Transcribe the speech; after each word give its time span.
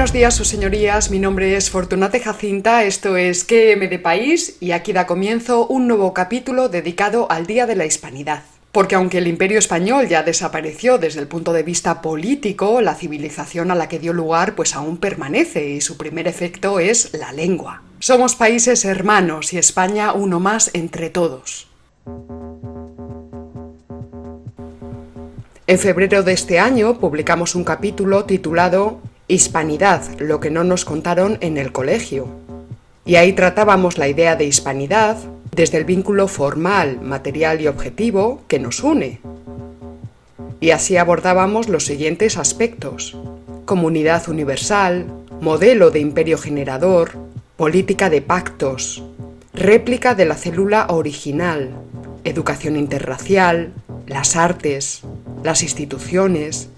Buenos 0.00 0.14
días, 0.14 0.34
sus 0.34 0.48
señorías. 0.48 1.10
Mi 1.10 1.18
nombre 1.18 1.58
es 1.58 1.68
Fortunate 1.68 2.20
Jacinta, 2.20 2.84
esto 2.84 3.18
es 3.18 3.44
QM 3.44 3.86
de 3.90 3.98
País 3.98 4.56
y 4.58 4.70
aquí 4.70 4.94
da 4.94 5.06
comienzo 5.06 5.66
un 5.66 5.88
nuevo 5.88 6.14
capítulo 6.14 6.70
dedicado 6.70 7.30
al 7.30 7.46
Día 7.46 7.66
de 7.66 7.76
la 7.76 7.84
Hispanidad. 7.84 8.44
Porque 8.72 8.94
aunque 8.94 9.18
el 9.18 9.26
imperio 9.26 9.58
español 9.58 10.08
ya 10.08 10.22
desapareció 10.22 10.96
desde 10.96 11.20
el 11.20 11.28
punto 11.28 11.52
de 11.52 11.64
vista 11.64 12.00
político, 12.00 12.80
la 12.80 12.94
civilización 12.94 13.70
a 13.70 13.74
la 13.74 13.90
que 13.90 13.98
dio 13.98 14.14
lugar 14.14 14.54
pues 14.54 14.74
aún 14.74 14.96
permanece 14.96 15.68
y 15.68 15.82
su 15.82 15.98
primer 15.98 16.26
efecto 16.26 16.80
es 16.80 17.12
la 17.12 17.32
lengua. 17.32 17.82
Somos 17.98 18.36
países 18.36 18.86
hermanos 18.86 19.52
y 19.52 19.58
España 19.58 20.14
uno 20.14 20.40
más 20.40 20.70
entre 20.72 21.10
todos. 21.10 21.68
En 25.66 25.78
febrero 25.78 26.22
de 26.22 26.32
este 26.32 26.58
año 26.58 26.98
publicamos 26.98 27.54
un 27.54 27.64
capítulo 27.64 28.24
titulado 28.24 29.02
Hispanidad, 29.30 30.18
lo 30.18 30.40
que 30.40 30.50
no 30.50 30.64
nos 30.64 30.84
contaron 30.84 31.38
en 31.40 31.56
el 31.56 31.70
colegio. 31.70 32.26
Y 33.04 33.14
ahí 33.14 33.32
tratábamos 33.32 33.96
la 33.96 34.08
idea 34.08 34.34
de 34.34 34.44
hispanidad 34.44 35.18
desde 35.54 35.78
el 35.78 35.84
vínculo 35.84 36.26
formal, 36.26 37.00
material 37.00 37.60
y 37.60 37.68
objetivo 37.68 38.42
que 38.48 38.58
nos 38.58 38.82
une. 38.82 39.20
Y 40.58 40.72
así 40.72 40.96
abordábamos 40.96 41.68
los 41.68 41.86
siguientes 41.86 42.36
aspectos. 42.36 43.16
Comunidad 43.66 44.28
universal, 44.28 45.06
modelo 45.40 45.92
de 45.92 46.00
imperio 46.00 46.36
generador, 46.36 47.12
política 47.56 48.10
de 48.10 48.22
pactos, 48.22 49.04
réplica 49.54 50.16
de 50.16 50.24
la 50.24 50.34
célula 50.34 50.88
original, 50.88 51.70
educación 52.24 52.76
interracial, 52.76 53.74
las 54.08 54.34
artes, 54.34 55.02
las 55.44 55.62
instituciones, 55.62 56.68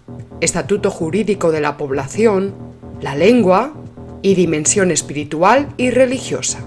estatuto 0.42 0.90
jurídico 0.90 1.52
de 1.52 1.60
la 1.60 1.76
población, 1.76 2.52
la 3.00 3.14
lengua 3.14 3.74
y 4.22 4.34
dimensión 4.34 4.90
espiritual 4.90 5.68
y 5.76 5.90
religiosa. 5.90 6.58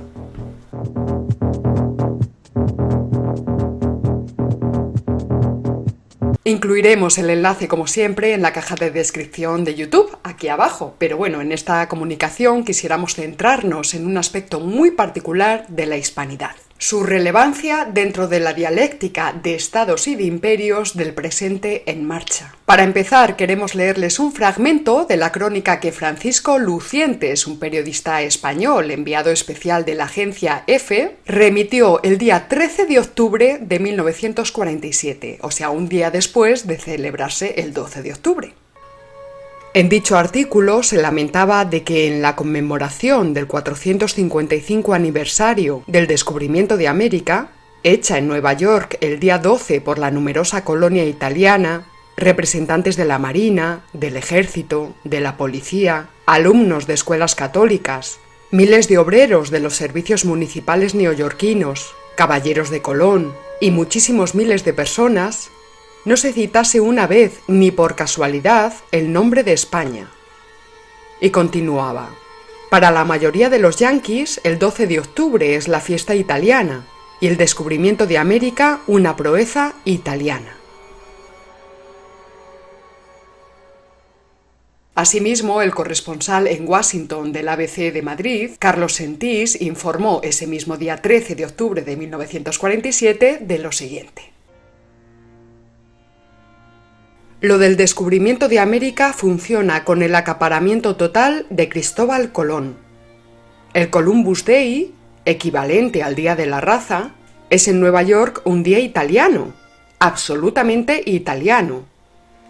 Incluiremos 6.45 7.17
el 7.17 7.29
enlace, 7.29 7.67
como 7.67 7.87
siempre, 7.87 8.33
en 8.33 8.43
la 8.43 8.53
caja 8.53 8.75
de 8.75 8.91
descripción 8.91 9.65
de 9.65 9.75
YouTube, 9.75 10.15
aquí 10.23 10.47
abajo. 10.47 10.95
Pero 10.97 11.17
bueno, 11.17 11.41
en 11.41 11.51
esta 11.51 11.89
comunicación 11.89 12.63
quisiéramos 12.63 13.15
centrarnos 13.15 13.93
en 13.93 14.05
un 14.05 14.17
aspecto 14.17 14.61
muy 14.61 14.91
particular 14.91 15.67
de 15.67 15.85
la 15.85 15.97
hispanidad 15.97 16.55
su 16.77 17.03
relevancia 17.03 17.87
dentro 17.91 18.27
de 18.27 18.39
la 18.39 18.53
dialéctica 18.53 19.33
de 19.33 19.55
estados 19.55 20.07
y 20.07 20.15
de 20.15 20.23
imperios 20.23 20.95
del 20.95 21.13
presente 21.13 21.83
en 21.85 22.05
marcha. 22.05 22.55
Para 22.65 22.83
empezar, 22.83 23.35
queremos 23.35 23.75
leerles 23.75 24.19
un 24.19 24.31
fragmento 24.31 25.05
de 25.05 25.17
la 25.17 25.31
crónica 25.31 25.79
que 25.79 25.91
Francisco 25.91 26.59
Lucientes, 26.59 27.47
un 27.47 27.59
periodista 27.59 28.21
español 28.21 28.91
enviado 28.91 29.31
especial 29.31 29.85
de 29.85 29.95
la 29.95 30.05
agencia 30.05 30.63
EFE, 30.67 31.17
remitió 31.25 32.01
el 32.03 32.17
día 32.17 32.47
13 32.47 32.85
de 32.87 32.99
octubre 32.99 33.59
de 33.61 33.79
1947, 33.79 35.39
o 35.41 35.51
sea, 35.51 35.69
un 35.69 35.87
día 35.87 36.11
después 36.11 36.67
de 36.67 36.77
celebrarse 36.77 37.55
el 37.57 37.73
12 37.73 38.01
de 38.01 38.13
octubre. 38.13 38.53
En 39.75 39.89
dicho 39.89 40.17
artículo 40.17 40.83
se 40.83 40.95
lamentaba 41.01 41.65
de 41.65 41.83
que 41.83 42.07
en 42.07 42.21
la 42.21 42.37
conmemoración 42.37 43.33
del 43.33 43.45
455 43.45 44.93
aniversario 44.93 45.83
del 45.85 46.07
descubrimiento 46.07 46.77
de 46.77 46.87
América, 46.87 47.49
hecha 47.83 48.17
en 48.17 48.29
Nueva 48.29 48.53
York 48.53 48.97
el 49.01 49.19
día 49.19 49.37
12 49.37 49.81
por 49.81 49.99
la 49.99 50.11
numerosa 50.11 50.63
colonia 50.63 51.03
italiana, 51.03 51.87
representantes 52.15 52.95
de 52.95 53.03
la 53.03 53.19
Marina, 53.19 53.81
del 53.91 54.15
Ejército, 54.15 54.95
de 55.03 55.19
la 55.19 55.35
Policía, 55.35 56.07
alumnos 56.25 56.87
de 56.87 56.93
escuelas 56.93 57.35
católicas, 57.35 58.19
miles 58.51 58.87
de 58.87 58.97
obreros 58.97 59.51
de 59.51 59.59
los 59.59 59.75
servicios 59.75 60.23
municipales 60.23 60.95
neoyorquinos, 60.95 61.93
caballeros 62.15 62.69
de 62.69 62.81
Colón 62.81 63.33
y 63.59 63.71
muchísimos 63.71 64.35
miles 64.35 64.63
de 64.63 64.71
personas 64.71 65.49
no 66.05 66.17
se 66.17 66.31
citase 66.31 66.79
una 66.79 67.07
vez 67.07 67.41
ni 67.47 67.71
por 67.71 67.95
casualidad 67.95 68.73
el 68.91 69.11
nombre 69.11 69.43
de 69.43 69.53
España. 69.53 70.09
Y 71.19 71.31
continuaba. 71.31 72.09
Para 72.69 72.91
la 72.91 73.05
mayoría 73.05 73.49
de 73.49 73.59
los 73.59 73.77
yanquis, 73.77 74.39
el 74.43 74.59
12 74.59 74.87
de 74.87 74.99
octubre 74.99 75.55
es 75.55 75.67
la 75.67 75.79
fiesta 75.79 76.13
italiana 76.15 76.85
y 77.19 77.27
el 77.27 77.37
descubrimiento 77.37 78.05
de 78.05 78.17
América 78.17 78.81
una 78.87 79.15
proeza 79.15 79.73
italiana. 79.85 80.57
Asimismo, 84.93 85.61
el 85.61 85.73
corresponsal 85.73 86.47
en 86.47 86.67
Washington 86.67 87.33
del 87.33 87.49
ABC 87.49 87.91
de 87.91 88.01
Madrid, 88.01 88.51
Carlos 88.59 88.93
Sentís, 88.93 89.59
informó 89.61 90.21
ese 90.23 90.47
mismo 90.47 90.77
día 90.77 91.01
13 91.01 91.35
de 91.35 91.45
octubre 91.45 91.81
de 91.81 91.97
1947 91.97 93.39
de 93.41 93.59
lo 93.59 93.73
siguiente. 93.73 94.34
Lo 97.41 97.57
del 97.57 97.75
descubrimiento 97.75 98.47
de 98.47 98.59
América 98.59 99.11
funciona 99.11 99.83
con 99.83 100.01
el 100.01 100.15
acaparamiento 100.15 100.95
total 100.95 101.45
de 101.49 101.67
Cristóbal 101.67 102.31
Colón. 102.31 102.77
El 103.73 103.89
Columbus 103.89 104.45
Day, 104.45 104.93
equivalente 105.25 106.01
al 106.01 106.15
Día 106.15 106.37
de 106.37 106.45
la 106.45 106.61
Raza, 106.61 107.11
es 107.49 107.67
en 107.67 107.81
Nueva 107.81 108.03
York 108.03 108.41
un 108.45 108.63
día 108.63 108.79
italiano, 108.79 109.53
absolutamente 109.99 111.03
italiano. 111.05 111.83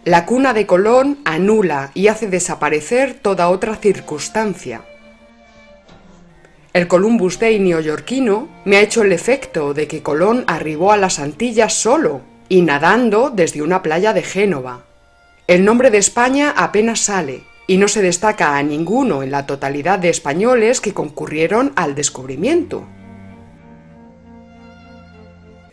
La 0.03 0.27
cuna 0.27 0.53
de 0.53 0.67
Colón 0.67 1.17
anula 1.25 1.89
y 1.95 2.07
hace 2.07 2.27
desaparecer 2.27 3.15
toda 3.15 3.49
otra 3.49 3.75
circunstancia. 3.77 4.83
El 6.73 6.87
Columbus 6.87 7.39
Day 7.39 7.59
neoyorquino 7.59 8.49
me 8.65 8.77
ha 8.77 8.81
hecho 8.81 9.01
el 9.01 9.13
efecto 9.13 9.73
de 9.73 9.87
que 9.87 10.03
Colón 10.03 10.43
arribó 10.45 10.91
a 10.91 10.97
las 10.97 11.17
Antillas 11.17 11.73
solo, 11.73 12.21
y 12.49 12.61
nadando 12.61 13.29
desde 13.29 13.61
una 13.61 13.81
playa 13.81 14.13
de 14.13 14.23
Génova. 14.23 14.85
El 15.47 15.65
nombre 15.65 15.91
de 15.91 15.97
España 15.97 16.53
apenas 16.55 16.99
sale, 16.99 17.43
y 17.67 17.77
no 17.77 17.87
se 17.87 18.01
destaca 18.01 18.57
a 18.57 18.63
ninguno 18.63 19.23
en 19.23 19.31
la 19.31 19.45
totalidad 19.45 19.99
de 19.99 20.09
españoles 20.09 20.81
que 20.81 20.93
concurrieron 20.93 21.73
al 21.75 21.95
descubrimiento. 21.95 22.85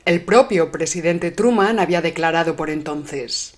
El 0.05 0.23
propio 0.23 0.73
presidente 0.73 1.31
Truman 1.31 1.79
había 1.79 2.03
declarado 2.03 2.57
por 2.57 2.71
entonces 2.71 3.57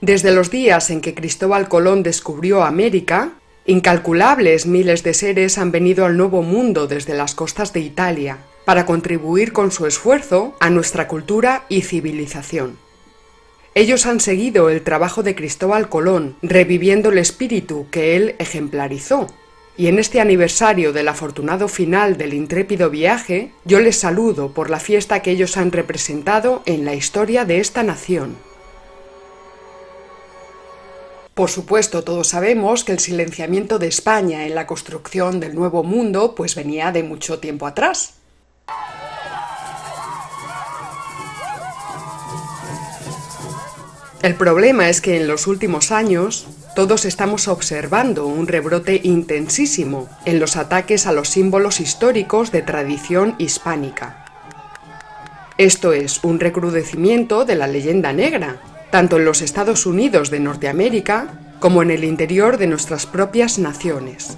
Desde 0.00 0.32
los 0.32 0.50
días 0.50 0.88
en 0.90 1.02
que 1.02 1.14
Cristóbal 1.14 1.68
Colón 1.68 2.02
descubrió 2.02 2.64
América, 2.64 3.32
incalculables 3.66 4.64
miles 4.64 5.02
de 5.02 5.12
seres 5.12 5.58
han 5.58 5.72
venido 5.72 6.06
al 6.06 6.16
Nuevo 6.16 6.42
Mundo 6.42 6.86
desde 6.86 7.14
las 7.14 7.34
costas 7.34 7.74
de 7.74 7.80
Italia, 7.80 8.38
para 8.68 8.84
contribuir 8.84 9.54
con 9.54 9.72
su 9.72 9.86
esfuerzo 9.86 10.54
a 10.60 10.68
nuestra 10.68 11.08
cultura 11.08 11.64
y 11.70 11.80
civilización. 11.80 12.76
Ellos 13.74 14.04
han 14.04 14.20
seguido 14.20 14.68
el 14.68 14.82
trabajo 14.82 15.22
de 15.22 15.34
Cristóbal 15.34 15.88
Colón, 15.88 16.36
reviviendo 16.42 17.08
el 17.08 17.16
espíritu 17.16 17.86
que 17.90 18.14
él 18.14 18.36
ejemplarizó. 18.38 19.26
Y 19.78 19.86
en 19.86 19.98
este 19.98 20.20
aniversario 20.20 20.92
del 20.92 21.08
afortunado 21.08 21.68
final 21.68 22.18
del 22.18 22.34
intrépido 22.34 22.90
viaje, 22.90 23.52
yo 23.64 23.80
les 23.80 23.96
saludo 23.96 24.52
por 24.52 24.68
la 24.68 24.80
fiesta 24.80 25.22
que 25.22 25.30
ellos 25.30 25.56
han 25.56 25.72
representado 25.72 26.62
en 26.66 26.84
la 26.84 26.94
historia 26.94 27.46
de 27.46 27.60
esta 27.60 27.82
nación. 27.82 28.36
Por 31.32 31.48
supuesto, 31.48 32.04
todos 32.04 32.28
sabemos 32.28 32.84
que 32.84 32.92
el 32.92 32.98
silenciamiento 32.98 33.78
de 33.78 33.86
España 33.86 34.44
en 34.44 34.54
la 34.54 34.66
construcción 34.66 35.40
del 35.40 35.54
Nuevo 35.54 35.84
Mundo 35.84 36.34
pues 36.34 36.54
venía 36.54 36.92
de 36.92 37.02
mucho 37.02 37.38
tiempo 37.38 37.66
atrás. 37.66 38.17
El 44.20 44.34
problema 44.34 44.88
es 44.88 45.00
que 45.00 45.16
en 45.16 45.28
los 45.28 45.46
últimos 45.46 45.92
años 45.92 46.48
todos 46.74 47.04
estamos 47.04 47.46
observando 47.46 48.26
un 48.26 48.48
rebrote 48.48 49.00
intensísimo 49.04 50.08
en 50.24 50.40
los 50.40 50.56
ataques 50.56 51.06
a 51.06 51.12
los 51.12 51.28
símbolos 51.28 51.78
históricos 51.78 52.50
de 52.50 52.62
tradición 52.62 53.36
hispánica. 53.38 54.24
Esto 55.56 55.92
es 55.92 56.24
un 56.24 56.40
recrudecimiento 56.40 57.44
de 57.44 57.54
la 57.54 57.68
leyenda 57.68 58.12
negra, 58.12 58.60
tanto 58.90 59.18
en 59.18 59.24
los 59.24 59.40
Estados 59.40 59.86
Unidos 59.86 60.30
de 60.30 60.40
Norteamérica 60.40 61.28
como 61.60 61.82
en 61.82 61.92
el 61.92 62.02
interior 62.02 62.58
de 62.58 62.66
nuestras 62.66 63.06
propias 63.06 63.58
naciones. 63.60 64.36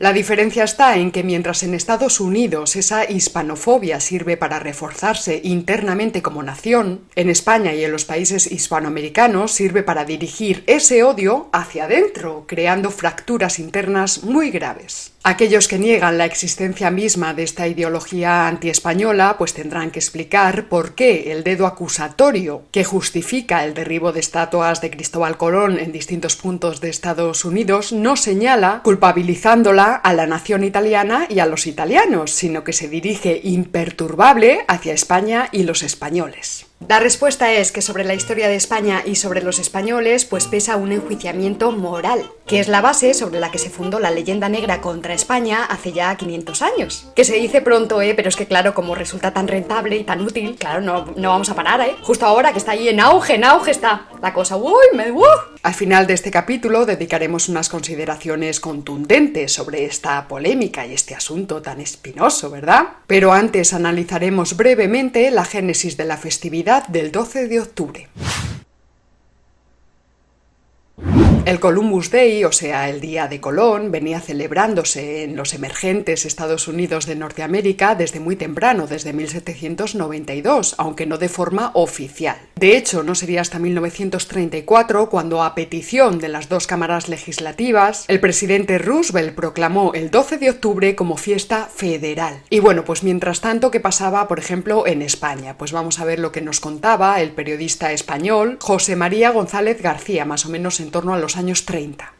La 0.00 0.12
diferencia 0.12 0.62
está 0.62 0.96
en 0.96 1.10
que 1.10 1.24
mientras 1.24 1.64
en 1.64 1.74
Estados 1.74 2.20
Unidos 2.20 2.76
esa 2.76 3.10
hispanofobia 3.10 3.98
sirve 3.98 4.36
para 4.36 4.60
reforzarse 4.60 5.40
internamente 5.42 6.22
como 6.22 6.40
nación, 6.44 7.00
en 7.16 7.28
España 7.28 7.74
y 7.74 7.82
en 7.82 7.90
los 7.90 8.04
países 8.04 8.46
hispanoamericanos 8.46 9.50
sirve 9.50 9.82
para 9.82 10.04
dirigir 10.04 10.62
ese 10.68 11.02
odio 11.02 11.48
hacia 11.52 11.86
adentro, 11.86 12.44
creando 12.46 12.92
fracturas 12.92 13.58
internas 13.58 14.22
muy 14.22 14.50
graves. 14.50 15.14
Aquellos 15.24 15.66
que 15.66 15.80
niegan 15.80 16.16
la 16.16 16.26
existencia 16.26 16.92
misma 16.92 17.34
de 17.34 17.42
esta 17.42 17.66
ideología 17.66 18.46
antiespañola 18.46 19.36
pues 19.36 19.52
tendrán 19.52 19.90
que 19.90 19.98
explicar 19.98 20.68
por 20.68 20.94
qué 20.94 21.32
el 21.32 21.42
dedo 21.42 21.66
acusatorio 21.66 22.62
que 22.70 22.84
justifica 22.84 23.64
el 23.64 23.74
derribo 23.74 24.12
de 24.12 24.20
estatuas 24.20 24.80
de 24.80 24.90
Cristóbal 24.90 25.36
Colón 25.36 25.78
en 25.80 25.90
distintos 25.90 26.36
puntos 26.36 26.80
de 26.80 26.88
Estados 26.88 27.44
Unidos 27.44 27.92
no 27.92 28.16
señala 28.16 28.80
culpabilizándola 28.84 29.87
a 29.94 30.12
la 30.12 30.26
nación 30.26 30.64
italiana 30.64 31.26
y 31.28 31.40
a 31.40 31.46
los 31.46 31.66
italianos, 31.66 32.30
sino 32.30 32.64
que 32.64 32.72
se 32.72 32.88
dirige 32.88 33.40
imperturbable 33.42 34.64
hacia 34.68 34.94
España 34.94 35.48
y 35.52 35.64
los 35.64 35.82
españoles. 35.82 36.67
La 36.86 37.00
respuesta 37.00 37.52
es 37.52 37.72
que 37.72 37.82
sobre 37.82 38.04
la 38.04 38.14
historia 38.14 38.46
de 38.46 38.54
España 38.54 39.02
y 39.04 39.16
sobre 39.16 39.42
los 39.42 39.58
españoles 39.58 40.24
pues 40.24 40.46
pesa 40.46 40.76
un 40.76 40.92
enjuiciamiento 40.92 41.72
moral, 41.72 42.30
que 42.46 42.60
es 42.60 42.68
la 42.68 42.80
base 42.80 43.14
sobre 43.14 43.40
la 43.40 43.50
que 43.50 43.58
se 43.58 43.68
fundó 43.68 43.98
la 43.98 44.12
leyenda 44.12 44.48
negra 44.48 44.80
contra 44.80 45.12
España 45.12 45.64
hace 45.64 45.92
ya 45.92 46.16
500 46.16 46.62
años. 46.62 47.08
Que 47.16 47.24
se 47.24 47.34
dice 47.34 47.62
pronto, 47.62 48.00
¿eh? 48.00 48.14
Pero 48.14 48.28
es 48.28 48.36
que 48.36 48.46
claro, 48.46 48.74
como 48.74 48.94
resulta 48.94 49.34
tan 49.34 49.48
rentable 49.48 49.96
y 49.96 50.04
tan 50.04 50.20
útil, 50.20 50.54
claro, 50.56 50.80
no, 50.80 51.06
no 51.16 51.30
vamos 51.30 51.50
a 51.50 51.56
parar, 51.56 51.80
¿eh? 51.80 51.96
Justo 52.02 52.24
ahora 52.24 52.52
que 52.52 52.58
está 52.58 52.72
ahí 52.72 52.88
en 52.88 53.00
auge, 53.00 53.34
en 53.34 53.44
auge 53.44 53.72
está 53.72 54.06
la 54.22 54.32
cosa. 54.32 54.56
¡Uy! 54.56 54.72
Me... 54.94 55.10
¡Uh! 55.10 55.24
Al 55.64 55.74
final 55.74 56.06
de 56.06 56.14
este 56.14 56.30
capítulo 56.30 56.86
dedicaremos 56.86 57.48
unas 57.48 57.68
consideraciones 57.68 58.60
contundentes 58.60 59.52
sobre 59.52 59.84
esta 59.84 60.28
polémica 60.28 60.86
y 60.86 60.94
este 60.94 61.16
asunto 61.16 61.60
tan 61.60 61.80
espinoso, 61.80 62.50
¿verdad? 62.50 62.84
Pero 63.08 63.32
antes 63.32 63.74
analizaremos 63.74 64.56
brevemente 64.56 65.30
la 65.32 65.44
génesis 65.44 65.96
de 65.96 66.04
la 66.04 66.16
festividad 66.16 66.67
del 66.88 67.10
12 67.10 67.48
de 67.48 67.60
octubre. 67.60 68.08
El 71.48 71.60
Columbus 71.60 72.10
Day, 72.10 72.44
o 72.44 72.52
sea, 72.52 72.90
el 72.90 73.00
Día 73.00 73.26
de 73.26 73.40
Colón, 73.40 73.90
venía 73.90 74.20
celebrándose 74.20 75.24
en 75.24 75.34
los 75.34 75.54
emergentes 75.54 76.26
Estados 76.26 76.68
Unidos 76.68 77.06
de 77.06 77.16
Norteamérica 77.16 77.94
desde 77.94 78.20
muy 78.20 78.36
temprano, 78.36 78.86
desde 78.86 79.14
1792, 79.14 80.74
aunque 80.76 81.06
no 81.06 81.16
de 81.16 81.30
forma 81.30 81.70
oficial. 81.72 82.36
De 82.56 82.76
hecho, 82.76 83.02
no 83.02 83.14
sería 83.14 83.40
hasta 83.40 83.58
1934 83.58 85.08
cuando, 85.08 85.42
a 85.42 85.54
petición 85.54 86.18
de 86.18 86.28
las 86.28 86.50
dos 86.50 86.66
cámaras 86.66 87.08
legislativas, 87.08 88.04
el 88.08 88.20
presidente 88.20 88.76
Roosevelt 88.76 89.34
proclamó 89.34 89.94
el 89.94 90.10
12 90.10 90.36
de 90.36 90.50
octubre 90.50 90.94
como 90.96 91.16
fiesta 91.16 91.70
federal. 91.74 92.42
Y 92.50 92.60
bueno, 92.60 92.84
pues 92.84 93.02
mientras 93.02 93.40
tanto, 93.40 93.70
¿qué 93.70 93.80
pasaba, 93.80 94.28
por 94.28 94.38
ejemplo, 94.38 94.86
en 94.86 95.00
España? 95.00 95.56
Pues 95.56 95.72
vamos 95.72 95.98
a 95.98 96.04
ver 96.04 96.18
lo 96.18 96.30
que 96.30 96.42
nos 96.42 96.60
contaba 96.60 97.22
el 97.22 97.30
periodista 97.30 97.90
español 97.92 98.58
José 98.60 98.96
María 98.96 99.30
González 99.30 99.80
García, 99.80 100.26
más 100.26 100.44
o 100.44 100.50
menos 100.50 100.80
en 100.80 100.90
torno 100.90 101.14
a 101.14 101.18
los 101.18 101.37
años 101.38 101.64
30. 101.64 102.12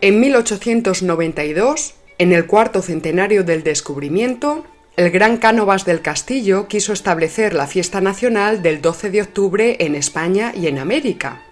En 0.00 0.20
1892, 0.20 1.94
en 2.18 2.32
el 2.32 2.46
cuarto 2.46 2.82
centenario 2.82 3.42
del 3.42 3.64
descubrimiento, 3.64 4.64
el 4.96 5.10
gran 5.10 5.38
Cánovas 5.38 5.84
del 5.84 6.02
Castillo 6.02 6.68
quiso 6.68 6.92
establecer 6.92 7.54
la 7.54 7.66
fiesta 7.66 8.00
nacional 8.00 8.62
del 8.62 8.80
12 8.80 9.10
de 9.10 9.22
octubre 9.22 9.76
en 9.80 9.96
España 9.96 10.52
y 10.54 10.68
en 10.68 10.78
América. 10.78 11.42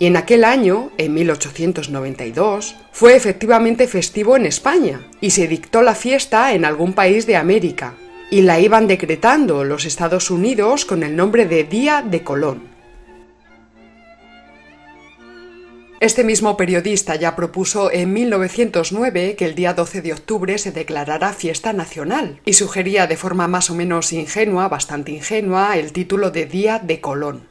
Y 0.00 0.06
en 0.06 0.16
aquel 0.16 0.42
año, 0.42 0.90
en 0.98 1.14
1892, 1.14 2.74
fue 2.90 3.14
efectivamente 3.14 3.86
festivo 3.86 4.36
en 4.36 4.46
España 4.46 5.06
y 5.20 5.30
se 5.30 5.46
dictó 5.46 5.82
la 5.82 5.94
fiesta 5.94 6.54
en 6.54 6.64
algún 6.64 6.92
país 6.94 7.26
de 7.26 7.36
América, 7.36 7.94
y 8.30 8.40
la 8.40 8.58
iban 8.58 8.88
decretando 8.88 9.62
los 9.62 9.84
Estados 9.84 10.30
Unidos 10.30 10.86
con 10.86 11.02
el 11.02 11.14
nombre 11.14 11.46
de 11.46 11.64
Día 11.64 12.02
de 12.02 12.24
Colón. 12.24 12.71
Este 16.02 16.24
mismo 16.24 16.56
periodista 16.56 17.14
ya 17.14 17.36
propuso 17.36 17.92
en 17.92 18.12
1909 18.12 19.36
que 19.36 19.44
el 19.44 19.54
día 19.54 19.72
12 19.72 20.02
de 20.02 20.12
octubre 20.12 20.58
se 20.58 20.72
declarara 20.72 21.32
fiesta 21.32 21.72
nacional 21.72 22.40
y 22.44 22.54
sugería 22.54 23.06
de 23.06 23.16
forma 23.16 23.46
más 23.46 23.70
o 23.70 23.76
menos 23.76 24.12
ingenua, 24.12 24.68
bastante 24.68 25.12
ingenua, 25.12 25.78
el 25.78 25.92
título 25.92 26.32
de 26.32 26.46
Día 26.46 26.80
de 26.80 27.00
Colón. 27.00 27.46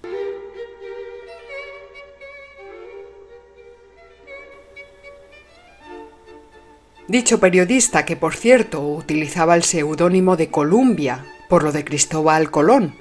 Dicho 7.08 7.40
periodista, 7.40 8.04
que 8.04 8.18
por 8.18 8.36
cierto 8.36 8.86
utilizaba 8.86 9.56
el 9.56 9.64
seudónimo 9.64 10.36
de 10.36 10.50
Columbia 10.50 11.26
por 11.48 11.64
lo 11.64 11.72
de 11.72 11.86
Cristóbal 11.86 12.52
Colón, 12.52 12.96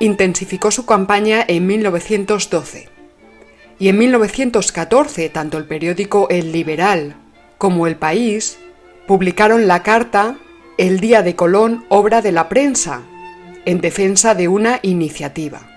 intensificó 0.00 0.72
su 0.72 0.84
campaña 0.84 1.44
en 1.46 1.64
1912 1.68 2.95
y 3.78 3.88
en 3.88 3.98
1914 3.98 5.28
tanto 5.28 5.58
el 5.58 5.64
periódico 5.64 6.28
El 6.30 6.52
Liberal 6.52 7.16
como 7.58 7.86
El 7.86 7.96
País 7.96 8.58
publicaron 9.06 9.66
la 9.66 9.82
carta 9.82 10.36
El 10.78 11.00
Día 11.00 11.22
de 11.22 11.36
Colón, 11.36 11.84
obra 11.88 12.22
de 12.22 12.32
la 12.32 12.48
prensa, 12.48 13.02
en 13.64 13.80
defensa 13.80 14.34
de 14.34 14.48
una 14.48 14.80
iniciativa. 14.82 15.75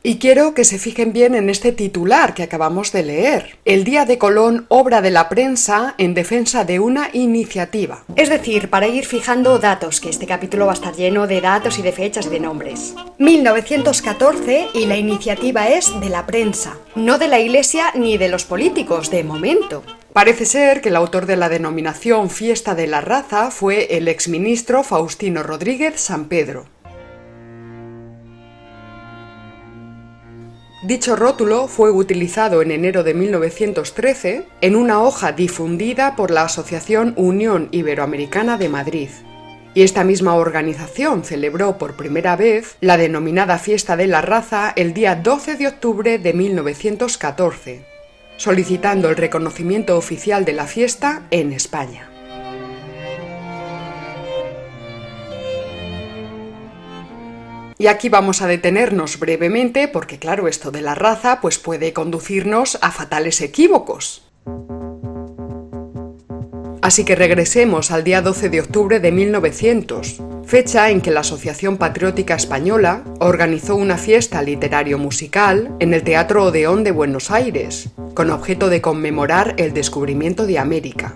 Y 0.00 0.18
quiero 0.18 0.54
que 0.54 0.64
se 0.64 0.78
fijen 0.78 1.12
bien 1.12 1.34
en 1.34 1.50
este 1.50 1.72
titular 1.72 2.32
que 2.32 2.44
acabamos 2.44 2.92
de 2.92 3.02
leer. 3.02 3.58
El 3.64 3.82
Día 3.82 4.04
de 4.04 4.16
Colón, 4.16 4.66
obra 4.68 5.02
de 5.02 5.10
la 5.10 5.28
prensa 5.28 5.96
en 5.98 6.14
defensa 6.14 6.64
de 6.64 6.78
una 6.78 7.10
iniciativa. 7.12 8.04
Es 8.14 8.28
decir, 8.28 8.70
para 8.70 8.86
ir 8.86 9.04
fijando 9.06 9.58
datos, 9.58 10.00
que 10.00 10.08
este 10.08 10.26
capítulo 10.26 10.66
va 10.66 10.72
a 10.72 10.74
estar 10.74 10.94
lleno 10.94 11.26
de 11.26 11.40
datos 11.40 11.80
y 11.80 11.82
de 11.82 11.90
fechas 11.90 12.26
y 12.26 12.30
de 12.30 12.38
nombres. 12.38 12.94
1914 13.18 14.68
y 14.72 14.86
la 14.86 14.96
iniciativa 14.96 15.68
es 15.68 15.92
de 16.00 16.08
la 16.08 16.26
prensa, 16.26 16.78
no 16.94 17.18
de 17.18 17.26
la 17.26 17.40
Iglesia 17.40 17.86
ni 17.96 18.18
de 18.18 18.28
los 18.28 18.44
políticos, 18.44 19.10
de 19.10 19.24
momento. 19.24 19.82
Parece 20.12 20.46
ser 20.46 20.80
que 20.80 20.88
el 20.88 20.96
autor 20.96 21.26
de 21.26 21.36
la 21.36 21.48
denominación 21.48 22.30
Fiesta 22.30 22.74
de 22.74 22.86
la 22.86 23.00
Raza 23.00 23.50
fue 23.50 23.96
el 23.96 24.08
exministro 24.08 24.82
Faustino 24.82 25.42
Rodríguez 25.42 26.00
San 26.00 26.26
Pedro. 26.26 26.66
Dicho 30.88 31.16
rótulo 31.16 31.68
fue 31.68 31.90
utilizado 31.90 32.62
en 32.62 32.70
enero 32.70 33.04
de 33.04 33.12
1913 33.12 34.46
en 34.62 34.74
una 34.74 35.02
hoja 35.02 35.32
difundida 35.32 36.16
por 36.16 36.30
la 36.30 36.44
Asociación 36.44 37.12
Unión 37.18 37.68
Iberoamericana 37.72 38.56
de 38.56 38.70
Madrid. 38.70 39.10
Y 39.74 39.82
esta 39.82 40.02
misma 40.02 40.36
organización 40.36 41.24
celebró 41.24 41.76
por 41.76 41.94
primera 41.94 42.36
vez 42.36 42.76
la 42.80 42.96
denominada 42.96 43.58
Fiesta 43.58 43.98
de 43.98 44.06
la 44.06 44.22
Raza 44.22 44.72
el 44.76 44.94
día 44.94 45.14
12 45.14 45.56
de 45.56 45.66
octubre 45.66 46.18
de 46.18 46.32
1914, 46.32 47.84
solicitando 48.38 49.10
el 49.10 49.16
reconocimiento 49.16 49.94
oficial 49.98 50.46
de 50.46 50.54
la 50.54 50.64
fiesta 50.64 51.26
en 51.30 51.52
España. 51.52 52.08
Y 57.80 57.86
aquí 57.86 58.08
vamos 58.08 58.42
a 58.42 58.48
detenernos 58.48 59.20
brevemente 59.20 59.86
porque 59.86 60.18
claro, 60.18 60.48
esto 60.48 60.72
de 60.72 60.82
la 60.82 60.96
raza 60.96 61.40
pues 61.40 61.58
puede 61.58 61.92
conducirnos 61.92 62.76
a 62.82 62.90
fatales 62.90 63.40
equívocos. 63.40 64.24
Así 66.82 67.04
que 67.04 67.14
regresemos 67.14 67.92
al 67.92 68.02
día 68.02 68.20
12 68.20 68.48
de 68.48 68.60
octubre 68.60 68.98
de 68.98 69.12
1900, 69.12 70.22
fecha 70.44 70.90
en 70.90 71.00
que 71.00 71.10
la 71.10 71.20
Asociación 71.20 71.76
Patriótica 71.76 72.34
Española 72.34 73.04
organizó 73.20 73.76
una 73.76 73.96
fiesta 73.96 74.42
literario-musical 74.42 75.76
en 75.78 75.94
el 75.94 76.02
Teatro 76.02 76.46
Odeón 76.46 76.82
de 76.82 76.92
Buenos 76.92 77.30
Aires, 77.30 77.90
con 78.14 78.30
objeto 78.30 78.70
de 78.70 78.80
conmemorar 78.80 79.54
el 79.58 79.72
descubrimiento 79.72 80.46
de 80.46 80.58
América. 80.58 81.14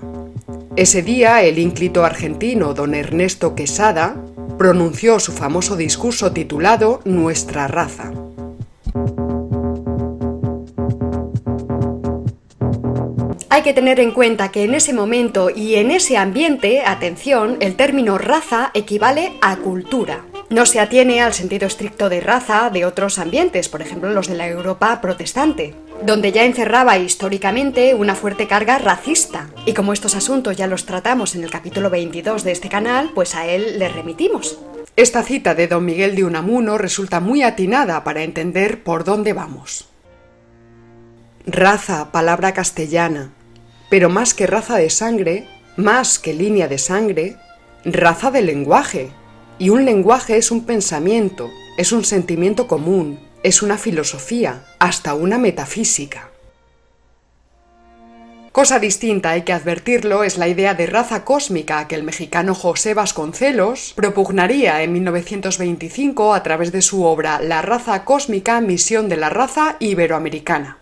Ese 0.76 1.02
día, 1.02 1.42
el 1.42 1.58
ínclito 1.58 2.04
argentino 2.04 2.74
don 2.74 2.94
Ernesto 2.94 3.54
Quesada 3.54 4.21
pronunció 4.62 5.18
su 5.18 5.32
famoso 5.32 5.74
discurso 5.74 6.30
titulado 6.30 7.00
Nuestra 7.04 7.66
raza. 7.66 8.12
Hay 13.50 13.62
que 13.62 13.72
tener 13.74 13.98
en 13.98 14.12
cuenta 14.12 14.52
que 14.52 14.62
en 14.62 14.74
ese 14.74 14.92
momento 14.92 15.50
y 15.50 15.74
en 15.74 15.90
ese 15.90 16.16
ambiente, 16.16 16.84
atención, 16.86 17.56
el 17.58 17.74
término 17.74 18.18
raza 18.18 18.70
equivale 18.72 19.32
a 19.42 19.56
cultura. 19.56 20.26
No 20.48 20.64
se 20.64 20.78
atiene 20.78 21.22
al 21.22 21.32
sentido 21.32 21.66
estricto 21.66 22.08
de 22.08 22.20
raza 22.20 22.70
de 22.70 22.84
otros 22.84 23.18
ambientes, 23.18 23.68
por 23.68 23.82
ejemplo 23.82 24.12
los 24.12 24.28
de 24.28 24.36
la 24.36 24.46
Europa 24.46 25.00
protestante 25.00 25.74
donde 26.04 26.32
ya 26.32 26.44
encerraba 26.44 26.98
históricamente 26.98 27.94
una 27.94 28.14
fuerte 28.14 28.46
carga 28.46 28.78
racista. 28.78 29.48
Y 29.66 29.72
como 29.72 29.92
estos 29.92 30.14
asuntos 30.14 30.56
ya 30.56 30.66
los 30.66 30.86
tratamos 30.86 31.34
en 31.34 31.44
el 31.44 31.50
capítulo 31.50 31.90
22 31.90 32.44
de 32.44 32.52
este 32.52 32.68
canal, 32.68 33.10
pues 33.14 33.34
a 33.34 33.46
él 33.46 33.78
le 33.78 33.88
remitimos. 33.88 34.58
Esta 34.96 35.22
cita 35.22 35.54
de 35.54 35.68
don 35.68 35.84
Miguel 35.84 36.14
de 36.16 36.24
Unamuno 36.24 36.76
resulta 36.76 37.20
muy 37.20 37.42
atinada 37.42 38.04
para 38.04 38.22
entender 38.22 38.82
por 38.82 39.04
dónde 39.04 39.32
vamos. 39.32 39.88
Raza, 41.46 42.12
palabra 42.12 42.52
castellana, 42.52 43.32
pero 43.88 44.10
más 44.10 44.34
que 44.34 44.46
raza 44.46 44.76
de 44.76 44.90
sangre, 44.90 45.48
más 45.76 46.18
que 46.18 46.34
línea 46.34 46.68
de 46.68 46.78
sangre, 46.78 47.36
raza 47.84 48.30
de 48.30 48.42
lenguaje. 48.42 49.10
Y 49.58 49.70
un 49.70 49.84
lenguaje 49.84 50.36
es 50.36 50.50
un 50.50 50.66
pensamiento, 50.66 51.50
es 51.78 51.92
un 51.92 52.04
sentimiento 52.04 52.66
común, 52.66 53.18
es 53.42 53.62
una 53.62 53.78
filosofía, 53.78 54.64
hasta 54.78 55.14
una 55.14 55.38
metafísica. 55.38 56.30
Cosa 58.52 58.78
distinta, 58.78 59.30
hay 59.30 59.42
que 59.42 59.54
advertirlo, 59.54 60.24
es 60.24 60.36
la 60.36 60.46
idea 60.46 60.74
de 60.74 60.86
raza 60.86 61.24
cósmica 61.24 61.88
que 61.88 61.94
el 61.94 62.02
mexicano 62.02 62.54
José 62.54 62.92
Vasconcelos 62.92 63.94
propugnaría 63.96 64.82
en 64.82 64.92
1925 64.92 66.34
a 66.34 66.42
través 66.42 66.70
de 66.70 66.82
su 66.82 67.02
obra 67.04 67.40
La 67.40 67.62
raza 67.62 68.04
cósmica, 68.04 68.60
misión 68.60 69.08
de 69.08 69.16
la 69.16 69.30
raza 69.30 69.76
iberoamericana. 69.80 70.78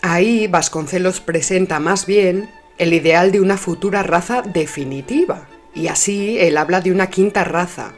Ahí 0.00 0.46
Vasconcelos 0.46 1.20
presenta 1.20 1.78
más 1.78 2.06
bien 2.06 2.48
el 2.78 2.94
ideal 2.94 3.32
de 3.32 3.40
una 3.42 3.58
futura 3.58 4.02
raza 4.02 4.40
definitiva, 4.40 5.46
y 5.76 5.88
así 5.88 6.38
él 6.38 6.56
habla 6.56 6.80
de 6.80 6.90
una 6.90 7.08
quinta 7.08 7.44
raza, 7.44 7.92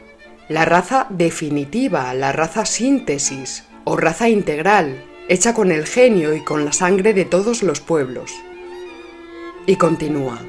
la 0.49 0.65
raza 0.65 1.07
definitiva, 1.09 2.13
la 2.13 2.31
raza 2.31 2.65
síntesis 2.65 3.63
o 3.85 3.95
raza 3.95 4.27
integral, 4.27 5.05
hecha 5.29 5.53
con 5.53 5.71
el 5.71 5.85
genio 5.85 6.35
y 6.35 6.43
con 6.43 6.65
la 6.65 6.73
sangre 6.73 7.13
de 7.13 7.23
todos 7.23 7.63
los 7.63 7.79
pueblos. 7.79 8.33
Y 9.65 9.77
continúa. 9.77 10.39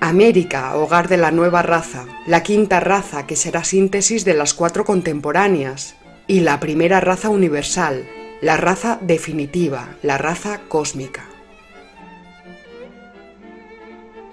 América, 0.00 0.76
hogar 0.76 1.08
de 1.08 1.16
la 1.16 1.30
nueva 1.30 1.62
raza, 1.62 2.04
la 2.26 2.42
quinta 2.42 2.80
raza 2.80 3.26
que 3.26 3.36
será 3.36 3.64
síntesis 3.64 4.24
de 4.24 4.34
las 4.34 4.52
cuatro 4.52 4.84
contemporáneas, 4.84 5.96
y 6.26 6.40
la 6.40 6.60
primera 6.60 7.00
raza 7.00 7.30
universal, 7.30 8.06
la 8.42 8.56
raza 8.56 8.98
definitiva, 9.00 9.96
la 10.02 10.18
raza 10.18 10.60
cósmica. 10.68 11.25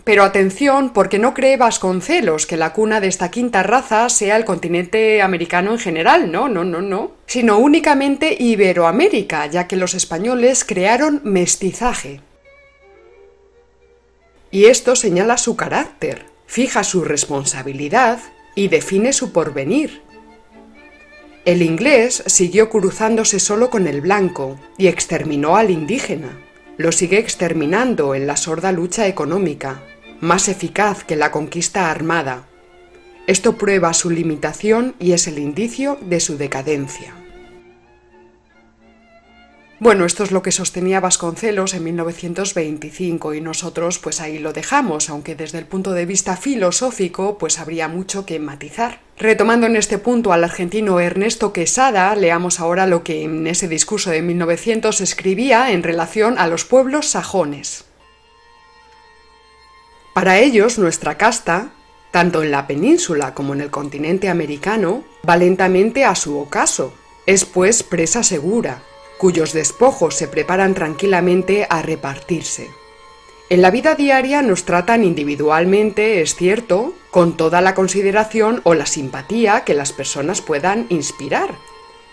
Pero 0.03 0.23
atención, 0.23 0.91
porque 0.91 1.17
no 1.17 1.33
cree 1.33 1.55
Vasconcelos 1.55 2.45
que 2.45 2.57
la 2.57 2.73
cuna 2.73 2.99
de 2.99 3.07
esta 3.07 3.31
quinta 3.31 3.63
raza 3.63 4.09
sea 4.09 4.35
el 4.35 4.43
continente 4.43 5.21
americano 5.21 5.71
en 5.71 5.79
general, 5.79 6.29
no, 6.29 6.49
no, 6.49 6.65
no, 6.65 6.81
no, 6.81 7.11
sino 7.25 7.57
únicamente 7.57 8.35
Iberoamérica, 8.37 9.45
ya 9.47 9.65
que 9.67 9.77
los 9.77 9.93
españoles 9.93 10.65
crearon 10.65 11.21
mestizaje. 11.23 12.19
Y 14.51 14.65
esto 14.65 14.97
señala 14.97 15.37
su 15.37 15.55
carácter, 15.55 16.25
fija 16.47 16.83
su 16.83 17.05
responsabilidad 17.05 18.19
y 18.55 18.67
define 18.67 19.13
su 19.13 19.31
porvenir. 19.31 20.01
El 21.45 21.61
inglés 21.61 22.23
siguió 22.27 22.69
cruzándose 22.69 23.39
solo 23.39 23.69
con 23.69 23.87
el 23.87 24.01
blanco 24.01 24.59
y 24.77 24.87
exterminó 24.87 25.55
al 25.55 25.71
indígena. 25.71 26.37
Lo 26.77 26.91
sigue 26.91 27.19
exterminando 27.19 28.15
en 28.15 28.27
la 28.27 28.37
sorda 28.37 28.71
lucha 28.71 29.07
económica, 29.07 29.81
más 30.23 30.47
eficaz 30.47 31.03
que 31.03 31.17
la 31.17 31.31
conquista 31.31 31.91
armada. 31.91 32.45
Esto 33.27 33.57
prueba 33.57 33.93
su 33.93 34.09
limitación 34.09 34.95
y 34.97 35.11
es 35.11 35.27
el 35.27 35.37
indicio 35.37 35.99
de 36.01 36.19
su 36.21 36.37
decadencia. 36.37 37.13
Bueno, 39.79 40.05
esto 40.05 40.23
es 40.23 40.31
lo 40.31 40.41
que 40.41 40.53
sostenía 40.53 41.01
Vasconcelos 41.01 41.73
en 41.73 41.83
1925 41.83 43.33
y 43.33 43.41
nosotros 43.41 43.99
pues 43.99 44.21
ahí 44.21 44.39
lo 44.39 44.53
dejamos, 44.53 45.09
aunque 45.09 45.35
desde 45.35 45.57
el 45.57 45.65
punto 45.65 45.91
de 45.91 46.05
vista 46.05 46.37
filosófico 46.37 47.37
pues 47.37 47.59
habría 47.59 47.89
mucho 47.89 48.25
que 48.25 48.39
matizar. 48.39 49.01
Retomando 49.17 49.67
en 49.67 49.75
este 49.75 49.97
punto 49.97 50.31
al 50.31 50.45
argentino 50.45 51.01
Ernesto 51.01 51.51
Quesada, 51.51 52.15
leamos 52.15 52.61
ahora 52.61 52.87
lo 52.87 53.03
que 53.03 53.23
en 53.23 53.45
ese 53.45 53.67
discurso 53.67 54.09
de 54.09 54.21
1900 54.21 55.01
escribía 55.01 55.71
en 55.71 55.83
relación 55.83 56.37
a 56.37 56.47
los 56.47 56.63
pueblos 56.63 57.09
sajones. 57.09 57.83
Para 60.13 60.37
ellos, 60.37 60.77
nuestra 60.77 61.17
casta, 61.17 61.71
tanto 62.11 62.43
en 62.43 62.51
la 62.51 62.67
península 62.67 63.33
como 63.33 63.53
en 63.53 63.61
el 63.61 63.71
continente 63.71 64.29
americano, 64.29 65.03
va 65.27 65.37
lentamente 65.37 66.05
a 66.05 66.13
su 66.13 66.37
ocaso. 66.37 66.93
Es 67.25 67.45
pues 67.45 67.81
presa 67.81 68.21
segura, 68.21 68.83
cuyos 69.17 69.53
despojos 69.53 70.15
se 70.15 70.27
preparan 70.27 70.75
tranquilamente 70.75 71.65
a 71.67 71.81
repartirse. 71.81 72.69
En 73.49 73.61
la 73.61 73.71
vida 73.71 73.95
diaria 73.95 74.41
nos 74.41 74.65
tratan 74.65 75.03
individualmente, 75.03 76.21
es 76.21 76.35
cierto, 76.35 76.93
con 77.09 77.35
toda 77.35 77.61
la 77.61 77.73
consideración 77.73 78.61
o 78.63 78.75
la 78.75 78.85
simpatía 78.85 79.63
que 79.63 79.73
las 79.73 79.93
personas 79.93 80.41
puedan 80.41 80.85
inspirar, 80.89 81.55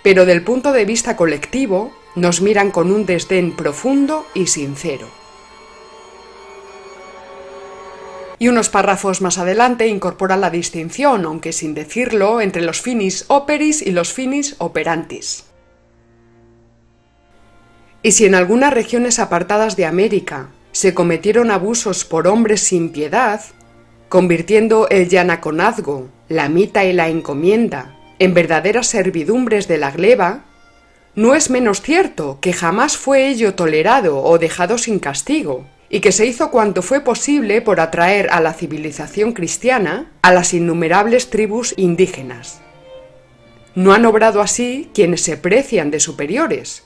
pero 0.02 0.24
del 0.24 0.42
punto 0.42 0.72
de 0.72 0.84
vista 0.84 1.16
colectivo 1.16 1.92
nos 2.14 2.40
miran 2.40 2.70
con 2.70 2.90
un 2.90 3.06
desdén 3.06 3.52
profundo 3.52 4.26
y 4.34 4.46
sincero. 4.46 5.19
Y 8.40 8.48
unos 8.48 8.70
párrafos 8.70 9.20
más 9.20 9.36
adelante 9.36 9.86
incorpora 9.86 10.38
la 10.38 10.48
distinción, 10.48 11.26
aunque 11.26 11.52
sin 11.52 11.74
decirlo, 11.74 12.40
entre 12.40 12.62
los 12.62 12.80
finis 12.80 13.26
operis 13.28 13.82
y 13.82 13.90
los 13.90 14.14
finis 14.14 14.56
operantis. 14.56 15.44
Y 18.02 18.12
si 18.12 18.24
en 18.24 18.34
algunas 18.34 18.72
regiones 18.72 19.18
apartadas 19.18 19.76
de 19.76 19.84
América 19.84 20.48
se 20.72 20.94
cometieron 20.94 21.50
abusos 21.50 22.06
por 22.06 22.26
hombres 22.26 22.62
sin 22.62 22.92
piedad, 22.92 23.42
convirtiendo 24.08 24.88
el 24.88 25.10
yanaconazgo, 25.10 26.08
la 26.30 26.48
mita 26.48 26.86
y 26.86 26.94
la 26.94 27.10
encomienda 27.10 27.94
en 28.18 28.32
verdaderas 28.32 28.86
servidumbres 28.86 29.68
de 29.68 29.76
la 29.76 29.90
gleba, 29.90 30.44
no 31.14 31.34
es 31.34 31.50
menos 31.50 31.82
cierto 31.82 32.38
que 32.40 32.54
jamás 32.54 32.96
fue 32.96 33.28
ello 33.28 33.52
tolerado 33.52 34.22
o 34.22 34.38
dejado 34.38 34.78
sin 34.78 34.98
castigo, 34.98 35.66
y 35.90 36.00
que 36.00 36.12
se 36.12 36.24
hizo 36.24 36.52
cuanto 36.52 36.82
fue 36.82 37.00
posible 37.00 37.60
por 37.60 37.80
atraer 37.80 38.28
a 38.30 38.40
la 38.40 38.54
civilización 38.54 39.32
cristiana 39.32 40.12
a 40.22 40.32
las 40.32 40.54
innumerables 40.54 41.28
tribus 41.28 41.74
indígenas. 41.76 42.62
No 43.74 43.92
han 43.92 44.06
obrado 44.06 44.40
así 44.40 44.88
quienes 44.94 45.22
se 45.22 45.36
precian 45.36 45.90
de 45.90 45.98
superiores. 45.98 46.84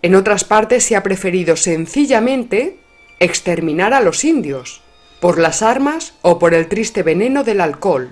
En 0.00 0.14
otras 0.14 0.44
partes 0.44 0.84
se 0.84 0.96
ha 0.96 1.02
preferido 1.02 1.56
sencillamente 1.56 2.78
exterminar 3.20 3.92
a 3.92 4.00
los 4.00 4.24
indios, 4.24 4.82
por 5.20 5.38
las 5.38 5.62
armas 5.62 6.14
o 6.22 6.38
por 6.38 6.54
el 6.54 6.68
triste 6.68 7.02
veneno 7.02 7.44
del 7.44 7.60
alcohol. 7.60 8.10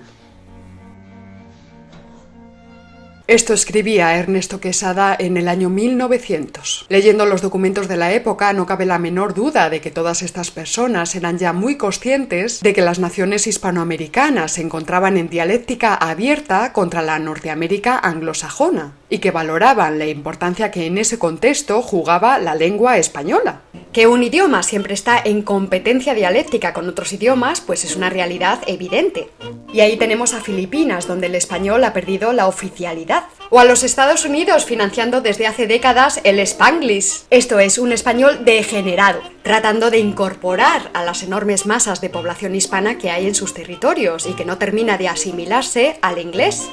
Esto 3.27 3.55
escribía 3.55 4.15
Ernesto 4.17 4.59
Quesada 4.59 5.15
en 5.17 5.35
el 5.35 5.47
año 5.47 5.71
1900. 5.71 6.85
Leyendo 6.89 7.25
los 7.25 7.41
documentos 7.41 7.87
de 7.87 7.97
la 7.97 8.13
época 8.13 8.53
no 8.53 8.67
cabe 8.67 8.85
la 8.85 8.99
menor 8.99 9.33
duda 9.33 9.71
de 9.71 9.81
que 9.81 9.89
todas 9.89 10.21
estas 10.21 10.51
personas 10.51 11.15
eran 11.15 11.39
ya 11.39 11.51
muy 11.51 11.75
conscientes 11.75 12.61
de 12.61 12.73
que 12.73 12.83
las 12.83 12.99
naciones 12.99 13.47
hispanoamericanas 13.47 14.51
se 14.51 14.61
encontraban 14.61 15.17
en 15.17 15.29
dialéctica 15.29 15.95
abierta 15.95 16.71
contra 16.71 17.01
la 17.01 17.17
Norteamérica 17.17 17.97
anglosajona 17.97 18.93
y 19.09 19.19
que 19.19 19.31
valoraban 19.31 19.99
la 19.99 20.07
importancia 20.07 20.71
que 20.71 20.85
en 20.85 20.97
ese 20.97 21.19
contexto 21.19 21.81
jugaba 21.81 22.39
la 22.39 22.55
lengua 22.55 22.97
española. 22.97 23.61
Que 23.93 24.07
un 24.07 24.23
idioma 24.23 24.61
siempre 24.63 24.93
está 24.93 25.21
en 25.23 25.41
competencia 25.41 26.13
dialéctica 26.13 26.73
con 26.73 26.89
otros 26.89 27.13
idiomas, 27.13 27.61
pues 27.61 27.85
es 27.85 27.95
una 27.95 28.09
realidad 28.09 28.59
evidente. 28.67 29.29
Y 29.71 29.79
ahí 29.79 29.95
tenemos 29.95 30.33
a 30.33 30.41
Filipinas, 30.41 31.07
donde 31.07 31.27
el 31.27 31.35
español 31.35 31.83
ha 31.83 31.93
perdido 31.93 32.33
la 32.33 32.47
oficialidad. 32.47 33.23
O 33.49 33.59
a 33.59 33.65
los 33.65 33.83
Estados 33.83 34.25
Unidos 34.25 34.65
financiando 34.65 35.21
desde 35.21 35.47
hace 35.47 35.67
décadas 35.67 36.19
el 36.23 36.39
Spanglish. 36.39 37.23
Esto 37.29 37.59
es 37.59 37.77
un 37.77 37.93
español 37.93 38.43
degenerado, 38.43 39.21
tratando 39.43 39.91
de 39.91 39.99
incorporar 39.99 40.89
a 40.93 41.03
las 41.03 41.23
enormes 41.23 41.65
masas 41.65 42.01
de 42.01 42.09
población 42.09 42.55
hispana 42.55 42.97
que 42.97 43.11
hay 43.11 43.27
en 43.27 43.35
sus 43.35 43.53
territorios 43.53 44.25
y 44.25 44.33
que 44.33 44.45
no 44.45 44.57
termina 44.57 44.97
de 44.97 45.07
asimilarse 45.07 45.97
al 46.01 46.19
inglés. 46.19 46.67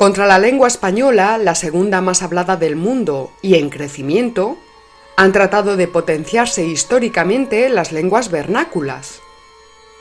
Contra 0.00 0.26
la 0.26 0.38
lengua 0.38 0.66
española, 0.66 1.36
la 1.36 1.54
segunda 1.54 2.00
más 2.00 2.22
hablada 2.22 2.56
del 2.56 2.74
mundo 2.74 3.32
y 3.42 3.56
en 3.56 3.68
crecimiento, 3.68 4.56
han 5.14 5.30
tratado 5.30 5.76
de 5.76 5.88
potenciarse 5.88 6.64
históricamente 6.64 7.68
las 7.68 7.92
lenguas 7.92 8.30
vernáculas. 8.30 9.20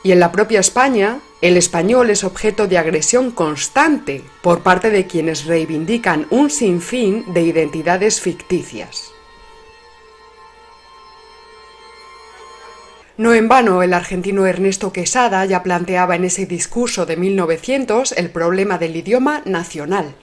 Y 0.01 0.13
en 0.13 0.21
la 0.21 0.31
propia 0.31 0.61
España, 0.61 1.19
el 1.41 1.57
español 1.57 2.11
es 2.11 2.23
objeto 2.23 2.65
de 2.65 2.77
agresión 2.77 3.31
constante 3.31 4.23
por 4.41 4.61
parte 4.61 4.89
de 4.89 5.05
quienes 5.05 5.43
reivindican 5.43 6.27
un 6.29 6.49
sinfín 6.49 7.25
de 7.33 7.41
identidades 7.41 8.21
ficticias. 8.21 9.11
No 13.19 13.33
en 13.33 13.49
vano, 13.49 13.83
el 13.83 13.93
argentino 13.93 14.45
Ernesto 14.45 14.93
Quesada 14.93 15.43
ya 15.43 15.61
planteaba 15.61 16.15
en 16.15 16.23
ese 16.23 16.45
discurso 16.45 17.05
de 17.05 17.17
1900 17.17 18.13
el 18.13 18.29
problema 18.29 18.77
del 18.77 18.95
idioma 18.95 19.41
nacional. 19.43 20.15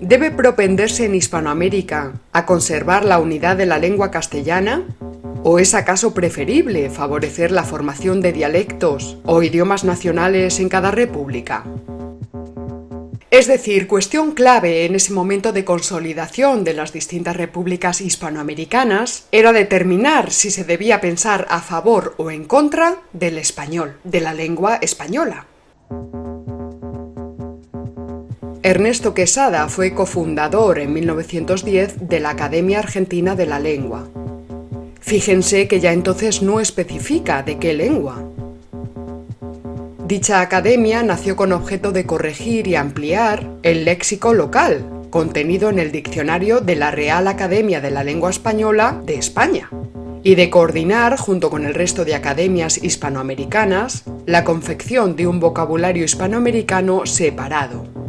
¿Debe 0.00 0.30
propenderse 0.30 1.04
en 1.04 1.16
Hispanoamérica 1.16 2.12
a 2.32 2.46
conservar 2.46 3.04
la 3.04 3.18
unidad 3.18 3.56
de 3.56 3.66
la 3.66 3.78
lengua 3.78 4.12
castellana? 4.12 4.84
¿O 5.42 5.58
es 5.58 5.74
acaso 5.74 6.14
preferible 6.14 6.90
favorecer 6.90 7.50
la 7.50 7.64
formación 7.64 8.20
de 8.20 8.32
dialectos 8.32 9.18
o 9.24 9.42
idiomas 9.42 9.82
nacionales 9.82 10.60
en 10.60 10.68
cada 10.68 10.92
república? 10.92 11.64
Es 13.32 13.46
decir, 13.46 13.86
cuestión 13.86 14.32
clave 14.32 14.84
en 14.84 14.94
ese 14.94 15.14
momento 15.14 15.54
de 15.54 15.64
consolidación 15.64 16.64
de 16.64 16.74
las 16.74 16.92
distintas 16.92 17.34
repúblicas 17.34 18.02
hispanoamericanas 18.02 19.26
era 19.32 19.54
determinar 19.54 20.30
si 20.30 20.50
se 20.50 20.64
debía 20.64 21.00
pensar 21.00 21.46
a 21.48 21.62
favor 21.62 22.14
o 22.18 22.30
en 22.30 22.44
contra 22.44 22.98
del 23.14 23.38
español, 23.38 23.96
de 24.04 24.20
la 24.20 24.34
lengua 24.34 24.76
española. 24.82 25.46
Ernesto 28.62 29.14
Quesada 29.14 29.66
fue 29.70 29.94
cofundador 29.94 30.78
en 30.78 30.92
1910 30.92 32.06
de 32.06 32.20
la 32.20 32.28
Academia 32.28 32.80
Argentina 32.80 33.34
de 33.34 33.46
la 33.46 33.58
Lengua. 33.58 34.10
Fíjense 35.00 35.68
que 35.68 35.80
ya 35.80 35.94
entonces 35.94 36.42
no 36.42 36.60
especifica 36.60 37.42
de 37.42 37.58
qué 37.58 37.72
lengua. 37.72 38.22
Dicha 40.12 40.42
academia 40.42 41.02
nació 41.02 41.36
con 41.36 41.52
objeto 41.52 41.90
de 41.90 42.04
corregir 42.04 42.66
y 42.66 42.74
ampliar 42.74 43.48
el 43.62 43.86
léxico 43.86 44.34
local, 44.34 44.84
contenido 45.08 45.70
en 45.70 45.78
el 45.78 45.90
diccionario 45.90 46.60
de 46.60 46.76
la 46.76 46.90
Real 46.90 47.28
Academia 47.28 47.80
de 47.80 47.90
la 47.90 48.04
Lengua 48.04 48.28
Española 48.28 49.00
de 49.06 49.14
España, 49.14 49.70
y 50.22 50.34
de 50.34 50.50
coordinar, 50.50 51.16
junto 51.16 51.48
con 51.48 51.64
el 51.64 51.72
resto 51.72 52.04
de 52.04 52.14
academias 52.14 52.84
hispanoamericanas, 52.84 54.04
la 54.26 54.44
confección 54.44 55.16
de 55.16 55.26
un 55.26 55.40
vocabulario 55.40 56.04
hispanoamericano 56.04 57.06
separado. 57.06 58.01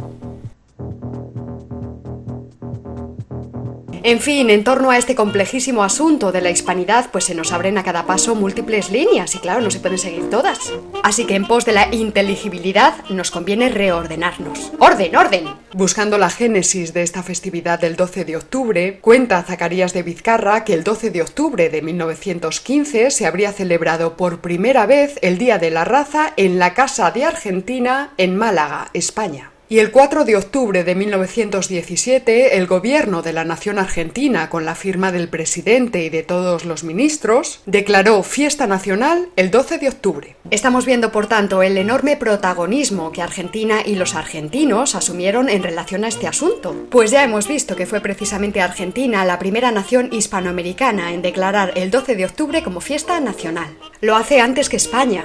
En 4.06 4.20
fin, 4.20 4.50
en 4.50 4.64
torno 4.64 4.90
a 4.90 4.98
este 4.98 5.14
complejísimo 5.14 5.82
asunto 5.82 6.30
de 6.30 6.42
la 6.42 6.50
hispanidad, 6.50 7.06
pues 7.10 7.24
se 7.24 7.34
nos 7.34 7.52
abren 7.52 7.78
a 7.78 7.82
cada 7.82 8.04
paso 8.04 8.34
múltiples 8.34 8.90
líneas 8.90 9.34
y 9.34 9.38
claro, 9.38 9.62
no 9.62 9.70
se 9.70 9.80
pueden 9.80 9.96
seguir 9.96 10.28
todas. 10.28 10.58
Así 11.02 11.24
que 11.24 11.36
en 11.36 11.46
pos 11.46 11.64
de 11.64 11.72
la 11.72 11.88
inteligibilidad 11.90 13.02
nos 13.08 13.30
conviene 13.30 13.70
reordenarnos. 13.70 14.72
¡Orden, 14.78 15.16
orden! 15.16 15.44
Buscando 15.72 16.18
la 16.18 16.28
génesis 16.28 16.92
de 16.92 17.00
esta 17.00 17.22
festividad 17.22 17.80
del 17.80 17.96
12 17.96 18.26
de 18.26 18.36
octubre, 18.36 18.98
cuenta 19.00 19.42
Zacarías 19.42 19.94
de 19.94 20.02
Vizcarra 20.02 20.64
que 20.64 20.74
el 20.74 20.84
12 20.84 21.10
de 21.10 21.22
octubre 21.22 21.70
de 21.70 21.80
1915 21.80 23.10
se 23.10 23.24
habría 23.24 23.52
celebrado 23.52 24.18
por 24.18 24.42
primera 24.42 24.84
vez 24.84 25.18
el 25.22 25.38
Día 25.38 25.56
de 25.56 25.70
la 25.70 25.86
Raza 25.86 26.34
en 26.36 26.58
la 26.58 26.74
Casa 26.74 27.10
de 27.10 27.24
Argentina 27.24 28.12
en 28.18 28.36
Málaga, 28.36 28.90
España. 28.92 29.53
Y 29.66 29.78
el 29.78 29.92
4 29.92 30.26
de 30.26 30.36
octubre 30.36 30.84
de 30.84 30.94
1917, 30.94 32.58
el 32.58 32.66
gobierno 32.66 33.22
de 33.22 33.32
la 33.32 33.46
nación 33.46 33.78
argentina, 33.78 34.50
con 34.50 34.66
la 34.66 34.74
firma 34.74 35.10
del 35.10 35.28
presidente 35.28 36.04
y 36.04 36.10
de 36.10 36.22
todos 36.22 36.66
los 36.66 36.84
ministros, 36.84 37.60
declaró 37.64 38.22
fiesta 38.22 38.66
nacional 38.66 39.30
el 39.36 39.50
12 39.50 39.78
de 39.78 39.88
octubre. 39.88 40.36
Estamos 40.50 40.84
viendo, 40.84 41.12
por 41.12 41.28
tanto, 41.28 41.62
el 41.62 41.78
enorme 41.78 42.18
protagonismo 42.18 43.10
que 43.10 43.22
Argentina 43.22 43.78
y 43.84 43.94
los 43.94 44.14
argentinos 44.14 44.94
asumieron 44.94 45.48
en 45.48 45.62
relación 45.62 46.04
a 46.04 46.08
este 46.08 46.28
asunto. 46.28 46.76
Pues 46.90 47.10
ya 47.10 47.24
hemos 47.24 47.48
visto 47.48 47.74
que 47.74 47.86
fue 47.86 48.00
precisamente 48.00 48.60
Argentina 48.60 49.24
la 49.24 49.38
primera 49.38 49.72
nación 49.72 50.10
hispanoamericana 50.12 51.14
en 51.14 51.22
declarar 51.22 51.72
el 51.76 51.90
12 51.90 52.16
de 52.16 52.26
octubre 52.26 52.62
como 52.62 52.82
fiesta 52.82 53.18
nacional. 53.18 53.78
Lo 54.02 54.14
hace 54.14 54.40
antes 54.40 54.68
que 54.68 54.76
España, 54.76 55.24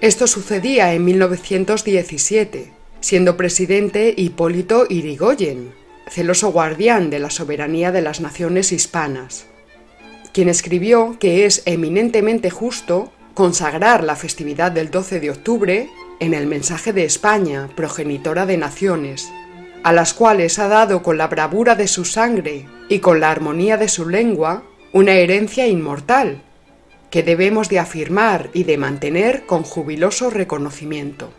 Esto 0.00 0.26
sucedía 0.26 0.92
en 0.92 1.04
1917, 1.04 2.72
siendo 3.00 3.36
presidente 3.36 4.12
Hipólito 4.16 4.86
Irigoyen, 4.88 5.72
celoso 6.08 6.52
guardián 6.52 7.10
de 7.10 7.18
la 7.18 7.30
soberanía 7.30 7.92
de 7.92 8.02
las 8.02 8.20
naciones 8.20 8.72
hispanas, 8.72 9.46
quien 10.32 10.48
escribió 10.48 11.16
que 11.18 11.46
es 11.46 11.62
eminentemente 11.64 12.50
justo 12.50 13.12
consagrar 13.34 14.04
la 14.04 14.16
festividad 14.16 14.72
del 14.72 14.90
12 14.90 15.20
de 15.20 15.30
octubre 15.30 15.88
en 16.20 16.34
el 16.34 16.46
mensaje 16.46 16.92
de 16.92 17.04
España, 17.04 17.70
progenitora 17.74 18.46
de 18.46 18.58
naciones, 18.58 19.30
a 19.82 19.92
las 19.92 20.12
cuales 20.12 20.58
ha 20.58 20.68
dado 20.68 21.02
con 21.02 21.18
la 21.18 21.28
bravura 21.28 21.74
de 21.76 21.88
su 21.88 22.04
sangre 22.04 22.66
y 22.88 22.98
con 22.98 23.20
la 23.20 23.30
armonía 23.30 23.76
de 23.76 23.88
su 23.88 24.08
lengua 24.08 24.64
una 24.92 25.12
herencia 25.12 25.66
inmortal 25.66 26.42
que 27.14 27.22
debemos 27.22 27.68
de 27.68 27.78
afirmar 27.78 28.50
y 28.54 28.64
de 28.64 28.76
mantener 28.76 29.46
con 29.46 29.62
jubiloso 29.62 30.30
reconocimiento. 30.30 31.30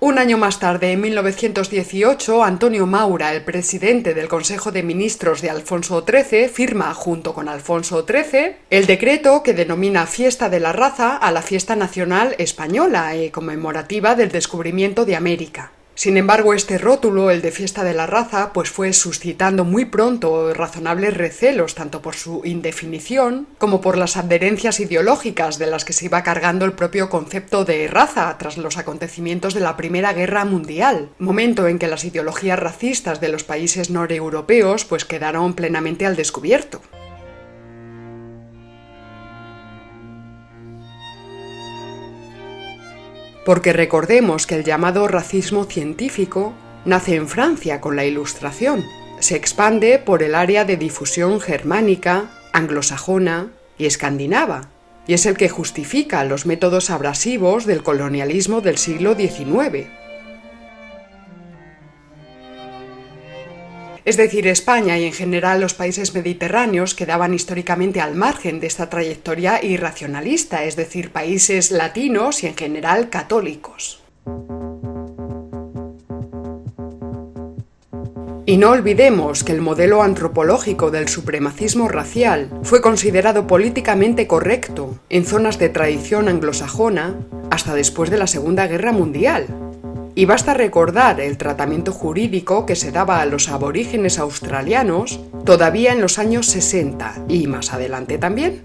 Un 0.00 0.18
año 0.18 0.36
más 0.36 0.58
tarde, 0.58 0.90
en 0.90 1.00
1918, 1.00 2.42
Antonio 2.42 2.88
Maura, 2.88 3.32
el 3.32 3.44
presidente 3.44 4.14
del 4.14 4.26
Consejo 4.26 4.72
de 4.72 4.82
Ministros 4.82 5.40
de 5.40 5.50
Alfonso 5.50 6.04
XIII, 6.04 6.48
firma, 6.48 6.92
junto 6.92 7.34
con 7.34 7.48
Alfonso 7.48 8.04
XIII, 8.04 8.56
el 8.70 8.86
decreto 8.86 9.44
que 9.44 9.54
denomina 9.54 10.06
Fiesta 10.06 10.48
de 10.48 10.58
la 10.58 10.72
Raza 10.72 11.16
a 11.16 11.30
la 11.30 11.42
Fiesta 11.42 11.76
Nacional 11.76 12.34
Española, 12.38 13.14
eh, 13.14 13.30
conmemorativa 13.30 14.16
del 14.16 14.32
descubrimiento 14.32 15.04
de 15.04 15.14
América. 15.14 15.70
Sin 15.98 16.16
embargo, 16.16 16.54
este 16.54 16.78
rótulo, 16.78 17.32
el 17.32 17.42
de 17.42 17.50
fiesta 17.50 17.82
de 17.82 17.92
la 17.92 18.06
raza, 18.06 18.52
pues 18.52 18.70
fue 18.70 18.92
suscitando 18.92 19.64
muy 19.64 19.84
pronto 19.84 20.54
razonables 20.54 21.16
recelos 21.16 21.74
tanto 21.74 22.02
por 22.02 22.14
su 22.14 22.42
indefinición 22.44 23.48
como 23.58 23.80
por 23.80 23.98
las 23.98 24.16
adherencias 24.16 24.78
ideológicas 24.78 25.58
de 25.58 25.66
las 25.66 25.84
que 25.84 25.92
se 25.92 26.04
iba 26.04 26.22
cargando 26.22 26.64
el 26.66 26.74
propio 26.74 27.10
concepto 27.10 27.64
de 27.64 27.88
raza 27.88 28.36
tras 28.38 28.58
los 28.58 28.78
acontecimientos 28.78 29.54
de 29.54 29.60
la 29.60 29.76
Primera 29.76 30.12
Guerra 30.12 30.44
Mundial, 30.44 31.08
momento 31.18 31.66
en 31.66 31.80
que 31.80 31.88
las 31.88 32.04
ideologías 32.04 32.60
racistas 32.60 33.20
de 33.20 33.30
los 33.30 33.42
países 33.42 33.90
noreuropeos 33.90 34.84
pues 34.84 35.04
quedaron 35.04 35.54
plenamente 35.54 36.06
al 36.06 36.14
descubierto. 36.14 36.80
Porque 43.48 43.72
recordemos 43.72 44.46
que 44.46 44.56
el 44.56 44.62
llamado 44.62 45.08
racismo 45.08 45.64
científico 45.64 46.52
nace 46.84 47.14
en 47.14 47.28
Francia 47.28 47.80
con 47.80 47.96
la 47.96 48.04
Ilustración, 48.04 48.84
se 49.20 49.36
expande 49.36 49.98
por 49.98 50.22
el 50.22 50.34
área 50.34 50.66
de 50.66 50.76
difusión 50.76 51.40
germánica, 51.40 52.26
anglosajona 52.52 53.48
y 53.78 53.86
escandinava, 53.86 54.68
y 55.06 55.14
es 55.14 55.24
el 55.24 55.38
que 55.38 55.48
justifica 55.48 56.24
los 56.24 56.44
métodos 56.44 56.90
abrasivos 56.90 57.64
del 57.64 57.82
colonialismo 57.82 58.60
del 58.60 58.76
siglo 58.76 59.14
XIX. 59.14 59.86
Es 64.08 64.16
decir, 64.16 64.46
España 64.46 64.98
y 64.98 65.04
en 65.04 65.12
general 65.12 65.60
los 65.60 65.74
países 65.74 66.14
mediterráneos 66.14 66.94
quedaban 66.94 67.34
históricamente 67.34 68.00
al 68.00 68.14
margen 68.14 68.58
de 68.58 68.66
esta 68.66 68.88
trayectoria 68.88 69.62
irracionalista, 69.62 70.64
es 70.64 70.76
decir, 70.76 71.12
países 71.12 71.70
latinos 71.70 72.42
y 72.42 72.46
en 72.46 72.56
general 72.56 73.10
católicos. 73.10 74.00
Y 78.46 78.56
no 78.56 78.70
olvidemos 78.70 79.44
que 79.44 79.52
el 79.52 79.60
modelo 79.60 80.02
antropológico 80.02 80.90
del 80.90 81.08
supremacismo 81.08 81.86
racial 81.86 82.48
fue 82.62 82.80
considerado 82.80 83.46
políticamente 83.46 84.26
correcto 84.26 84.98
en 85.10 85.26
zonas 85.26 85.58
de 85.58 85.68
tradición 85.68 86.30
anglosajona 86.30 87.14
hasta 87.50 87.74
después 87.74 88.08
de 88.08 88.16
la 88.16 88.26
Segunda 88.26 88.66
Guerra 88.68 88.92
Mundial, 88.92 89.67
y 90.18 90.24
basta 90.24 90.52
recordar 90.52 91.20
el 91.20 91.38
tratamiento 91.38 91.92
jurídico 91.92 92.66
que 92.66 92.74
se 92.74 92.90
daba 92.90 93.20
a 93.20 93.24
los 93.24 93.48
aborígenes 93.48 94.18
australianos 94.18 95.20
todavía 95.44 95.92
en 95.92 96.00
los 96.00 96.18
años 96.18 96.46
60 96.48 97.26
y 97.28 97.46
más 97.46 97.72
adelante 97.72 98.18
también. 98.18 98.60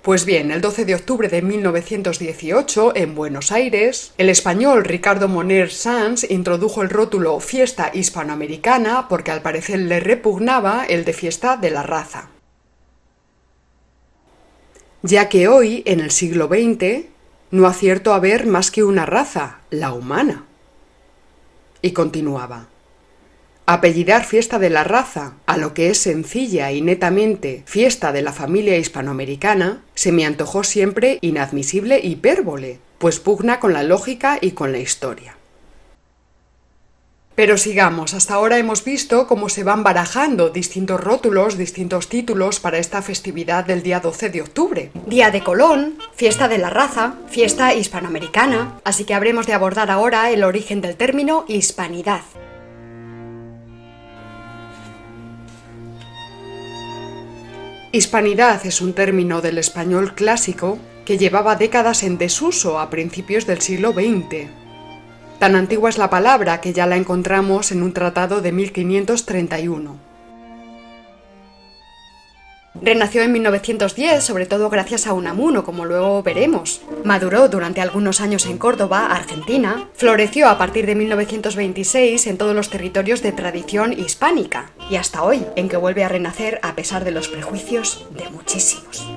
Pues 0.00 0.24
bien, 0.24 0.52
el 0.52 0.62
12 0.62 0.86
de 0.86 0.94
octubre 0.94 1.28
de 1.28 1.42
1918, 1.42 2.96
en 2.96 3.14
Buenos 3.14 3.52
Aires, 3.52 4.14
el 4.16 4.30
español 4.30 4.82
Ricardo 4.82 5.28
Moner 5.28 5.70
Sanz 5.70 6.24
introdujo 6.30 6.80
el 6.80 6.88
rótulo 6.88 7.38
Fiesta 7.40 7.90
Hispanoamericana 7.92 9.06
porque 9.06 9.32
al 9.32 9.42
parecer 9.42 9.80
le 9.80 10.00
repugnaba 10.00 10.86
el 10.86 11.04
de 11.04 11.12
Fiesta 11.12 11.58
de 11.58 11.72
la 11.72 11.82
Raza. 11.82 12.30
Ya 15.02 15.28
que 15.28 15.46
hoy, 15.46 15.82
en 15.84 16.00
el 16.00 16.10
siglo 16.10 16.48
XX, 16.48 17.15
no 17.50 17.66
acierto 17.66 18.12
a 18.12 18.18
ver 18.18 18.46
más 18.46 18.70
que 18.70 18.82
una 18.82 19.06
raza, 19.06 19.58
la 19.70 19.92
humana. 19.92 20.44
Y 21.82 21.92
continuaba. 21.92 22.68
Apellidar 23.66 24.24
fiesta 24.24 24.58
de 24.58 24.70
la 24.70 24.84
raza 24.84 25.34
a 25.46 25.56
lo 25.56 25.74
que 25.74 25.90
es 25.90 25.98
sencilla 25.98 26.70
y 26.70 26.82
netamente 26.82 27.64
fiesta 27.66 28.12
de 28.12 28.22
la 28.22 28.32
familia 28.32 28.76
hispanoamericana 28.76 29.82
se 29.94 30.12
me 30.12 30.24
antojó 30.24 30.62
siempre 30.62 31.18
inadmisible 31.20 31.98
hipérbole, 32.00 32.78
pues 32.98 33.18
pugna 33.18 33.58
con 33.58 33.72
la 33.72 33.82
lógica 33.82 34.38
y 34.40 34.52
con 34.52 34.70
la 34.70 34.78
historia. 34.78 35.35
Pero 37.36 37.58
sigamos, 37.58 38.14
hasta 38.14 38.32
ahora 38.32 38.56
hemos 38.56 38.82
visto 38.82 39.26
cómo 39.26 39.50
se 39.50 39.62
van 39.62 39.82
barajando 39.82 40.48
distintos 40.48 40.98
rótulos, 40.98 41.58
distintos 41.58 42.08
títulos 42.08 42.60
para 42.60 42.78
esta 42.78 43.02
festividad 43.02 43.66
del 43.66 43.82
día 43.82 44.00
12 44.00 44.30
de 44.30 44.40
octubre. 44.40 44.90
Día 45.06 45.30
de 45.30 45.44
Colón, 45.44 45.98
fiesta 46.14 46.48
de 46.48 46.56
la 46.56 46.70
raza, 46.70 47.16
fiesta 47.28 47.74
hispanoamericana, 47.74 48.80
así 48.84 49.04
que 49.04 49.12
habremos 49.12 49.46
de 49.46 49.52
abordar 49.52 49.90
ahora 49.90 50.30
el 50.30 50.44
origen 50.44 50.80
del 50.80 50.96
término 50.96 51.44
hispanidad. 51.46 52.22
Hispanidad 57.92 58.64
es 58.64 58.80
un 58.80 58.94
término 58.94 59.42
del 59.42 59.58
español 59.58 60.14
clásico 60.14 60.78
que 61.04 61.18
llevaba 61.18 61.56
décadas 61.56 62.02
en 62.02 62.16
desuso 62.16 62.80
a 62.80 62.88
principios 62.88 63.46
del 63.46 63.60
siglo 63.60 63.92
XX. 63.92 64.65
Tan 65.38 65.54
antigua 65.54 65.90
es 65.90 65.98
la 65.98 66.08
palabra 66.08 66.60
que 66.60 66.72
ya 66.72 66.86
la 66.86 66.96
encontramos 66.96 67.70
en 67.70 67.82
un 67.82 67.92
tratado 67.92 68.40
de 68.40 68.52
1531. 68.52 70.06
Renació 72.82 73.22
en 73.22 73.32
1910, 73.32 74.22
sobre 74.22 74.46
todo 74.46 74.68
gracias 74.68 75.06
a 75.06 75.12
Unamuno, 75.12 75.64
como 75.64 75.84
luego 75.84 76.22
veremos. 76.22 76.82
Maduró 77.04 77.48
durante 77.48 77.80
algunos 77.80 78.20
años 78.20 78.46
en 78.46 78.58
Córdoba, 78.58 79.06
Argentina. 79.06 79.88
Floreció 79.94 80.48
a 80.48 80.58
partir 80.58 80.86
de 80.86 80.94
1926 80.94 82.26
en 82.26 82.38
todos 82.38 82.54
los 82.54 82.70
territorios 82.70 83.22
de 83.22 83.32
tradición 83.32 83.92
hispánica. 83.92 84.70
Y 84.90 84.96
hasta 84.96 85.22
hoy, 85.22 85.44
en 85.56 85.68
que 85.68 85.76
vuelve 85.76 86.04
a 86.04 86.08
renacer 86.08 86.60
a 86.62 86.74
pesar 86.74 87.04
de 87.04 87.12
los 87.12 87.28
prejuicios 87.28 88.06
de 88.10 88.28
muchísimos. 88.30 89.15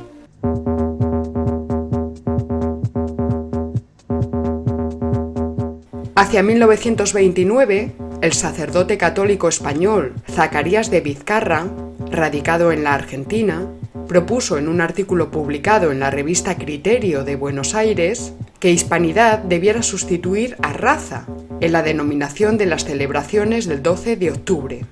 Hacia 6.30 6.44
1929, 6.44 7.92
el 8.22 8.34
sacerdote 8.34 9.00
católico 9.00 9.50
español 9.50 10.14
Zacarías 10.30 10.92
de 10.92 11.02
Vizcarra, 11.02 11.66
radicado 12.12 12.72
en 12.72 12.84
la 12.84 12.94
Argentina, 12.94 13.68
propuso 14.08 14.60
en 14.60 14.68
un 14.68 14.80
artículo 14.80 15.32
publicado 15.32 15.92
en 15.92 16.00
la 16.00 16.12
revista 16.12 16.56
Criterio 16.56 17.24
de 17.24 17.36
Buenos 17.36 17.74
Aires 17.74 18.36
que 18.60 18.70
hispanidad 18.70 19.40
debiera 19.40 19.82
sustituir 19.82 20.56
a 20.62 20.72
raza 20.72 21.26
en 21.62 21.72
la 21.72 21.82
denominación 21.82 22.60
de 22.60 22.68
las 22.68 22.86
celebraciones 22.86 23.66
del 23.66 23.82
12 23.82 24.16
de 24.16 24.30
octubre. 24.30 24.86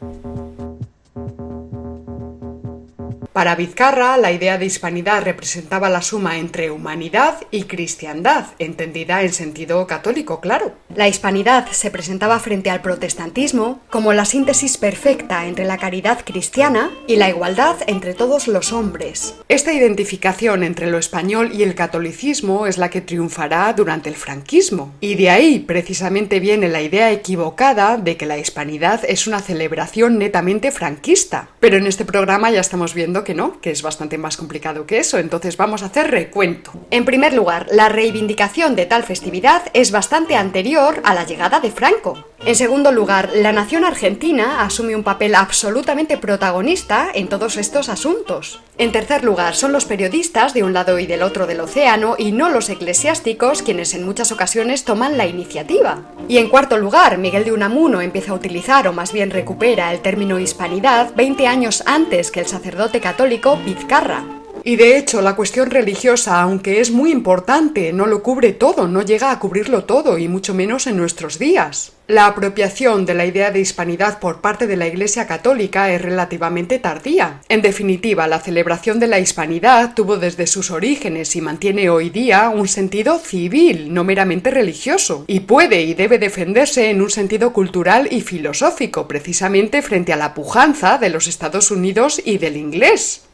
Para 3.38 3.56
Vizcarra, 3.56 4.18
la 4.18 4.32
idea 4.32 4.58
de 4.58 4.66
hispanidad 4.66 5.22
representaba 5.22 5.92
la 5.92 6.02
suma 6.02 6.40
entre 6.40 6.72
humanidad 6.72 7.36
y 7.52 7.66
cristiandad, 7.66 8.48
entendida 8.58 9.22
en 9.22 9.32
sentido 9.32 9.86
católico, 9.86 10.42
claro. 10.42 10.74
La 10.96 11.08
hispanidad 11.08 11.68
se 11.70 11.92
presentaba 11.92 12.40
frente 12.40 12.72
al 12.72 12.82
protestantismo 12.82 13.80
como 13.92 14.12
la 14.12 14.26
síntesis 14.26 14.78
perfecta 14.78 15.46
entre 15.46 15.66
la 15.66 15.78
caridad 15.78 16.26
cristiana 16.26 16.90
y 17.06 17.18
la 17.18 17.30
igualdad 17.30 17.76
entre 17.86 18.16
todos 18.16 18.48
los 18.48 18.74
hombres. 18.74 19.36
Esta 19.50 19.72
identificación 19.72 20.64
entre 20.64 20.88
lo 20.90 20.98
español 20.98 21.52
y 21.54 21.62
el 21.62 21.76
catolicismo 21.76 22.66
es 22.66 22.80
la 22.80 22.90
que 22.90 23.02
triunfará 23.02 23.72
durante 23.74 24.10
el 24.10 24.16
franquismo, 24.16 24.96
y 25.00 25.14
de 25.14 25.30
ahí 25.30 25.60
precisamente 25.60 26.40
viene 26.40 26.70
la 26.70 26.82
idea 26.82 27.12
equivocada 27.12 27.98
de 27.98 28.18
que 28.18 28.26
la 28.26 28.40
hispanidad 28.40 29.02
es 29.08 29.28
una 29.28 29.42
celebración 29.42 30.18
netamente 30.18 30.72
franquista. 30.72 31.50
Pero 31.60 31.78
en 31.78 31.86
este 31.86 32.04
programa 32.04 32.50
ya 32.50 32.62
estamos 32.62 32.96
viendo 32.96 33.27
que 33.28 33.34
no, 33.34 33.60
que 33.60 33.72
es 33.72 33.82
bastante 33.82 34.18
más 34.18 34.38
complicado 34.38 34.86
que 34.86 35.00
eso, 35.00 35.18
entonces 35.18 35.58
vamos 35.58 35.84
a 35.84 35.88
hacer 35.88 36.10
recuento. 36.10 36.72
En 36.92 37.04
primer 37.04 37.34
lugar, 37.34 37.68
la 37.70 37.90
reivindicación 37.90 38.74
de 38.78 38.86
tal 38.86 39.04
festividad 39.04 39.64
es 39.74 39.92
bastante 39.92 40.38
anterior 40.38 41.02
a 41.04 41.14
la 41.14 41.26
llegada 41.26 41.60
de 41.60 41.70
Franco. 41.70 42.24
En 42.46 42.56
segundo 42.56 42.92
lugar, 42.92 43.32
la 43.34 43.52
nación 43.52 43.84
argentina 43.84 44.62
asume 44.62 44.96
un 44.96 45.04
papel 45.04 45.34
absolutamente 45.34 46.18
protagonista 46.18 47.10
en 47.14 47.30
todos 47.30 47.58
estos 47.58 47.90
asuntos. 47.90 48.62
En 48.78 48.92
tercer 48.92 49.24
lugar, 49.24 49.56
son 49.56 49.72
los 49.72 49.86
periodistas 49.86 50.54
de 50.54 50.64
un 50.64 50.72
lado 50.72 51.00
y 51.00 51.08
del 51.08 51.24
otro 51.24 51.48
del 51.48 51.62
océano 51.62 52.16
y 52.18 52.32
no 52.32 52.50
los 52.50 52.70
eclesiásticos 52.70 53.64
quienes 53.64 53.96
en 53.96 54.06
muchas 54.06 54.32
ocasiones 54.32 54.86
toman 54.86 55.18
la 55.18 55.26
iniciativa. 55.26 56.04
Y 56.30 56.38
en 56.38 56.48
cuarto 56.48 56.78
lugar, 56.78 57.18
Miguel 57.18 57.44
de 57.44 57.54
Unamuno 57.54 58.02
empieza 58.02 58.32
a 58.32 58.36
utilizar 58.36 58.88
o 58.88 58.94
más 58.94 59.12
bien 59.12 59.32
recupera 59.32 59.92
el 59.92 60.02
término 60.02 60.40
hispanidad 60.40 61.16
20 61.16 61.48
años 61.48 61.84
antes 61.88 62.30
que 62.30 62.42
el 62.42 62.48
sacerdote 62.48 63.02
católico 63.02 63.58
Vizcarra. 63.66 64.24
Y 64.64 64.76
de 64.76 64.98
hecho, 64.98 65.22
la 65.22 65.36
cuestión 65.36 65.72
religiosa, 65.72 66.42
aunque 66.42 66.82
es 66.82 66.92
muy 66.92 67.12
importante, 67.12 67.94
no 67.94 68.06
lo 68.06 68.22
cubre 68.22 68.54
todo, 68.54 68.88
no 68.88 69.02
llega 69.02 69.32
a 69.32 69.40
cubrirlo 69.40 69.86
todo, 69.86 70.18
y 70.18 70.28
mucho 70.28 70.54
menos 70.54 70.88
en 70.88 70.98
nuestros 70.98 71.40
días. 71.40 71.94
La 72.08 72.26
apropiación 72.26 73.06
de 73.06 73.14
la 73.14 73.26
idea 73.26 73.52
de 73.52 73.60
hispanidad 73.60 74.20
por 74.20 74.40
parte 74.40 74.66
de 74.66 74.78
la 74.78 74.88
Iglesia 74.88 75.28
Católica 75.28 75.92
es 75.92 76.02
relativamente 76.02 76.80
tardía. 76.80 77.42
En 77.50 77.62
definitiva, 77.62 78.28
la 78.28 78.40
celebración 78.40 78.98
de 79.02 79.08
la 79.08 79.20
hispanidad 79.20 79.94
tuvo 79.94 80.16
desde 80.16 80.48
sus 80.48 80.72
orígenes 80.72 81.36
y 81.36 81.42
mantiene 81.42 81.90
hoy 81.90 82.10
día 82.10 82.48
un 82.48 82.70
sentido 82.70 83.20
civil, 83.20 83.94
no 83.94 84.06
meramente 84.06 84.52
religioso, 84.52 85.26
y 85.28 85.42
puede 85.42 85.82
y 85.82 85.96
debe 85.96 86.18
defenderse 86.18 86.90
en 86.92 87.02
un 87.02 87.10
sentido 87.10 87.52
cultural 87.52 88.08
y 88.10 88.22
filosófico, 88.22 89.06
precisamente 89.06 89.82
frente 89.82 90.14
a 90.14 90.18
la 90.18 90.34
pujanza 90.34 91.00
de 91.00 91.10
los 91.10 91.28
Estados 91.28 91.72
Unidos 91.72 92.22
y 92.24 92.38
del 92.38 92.56
inglés. 92.56 93.28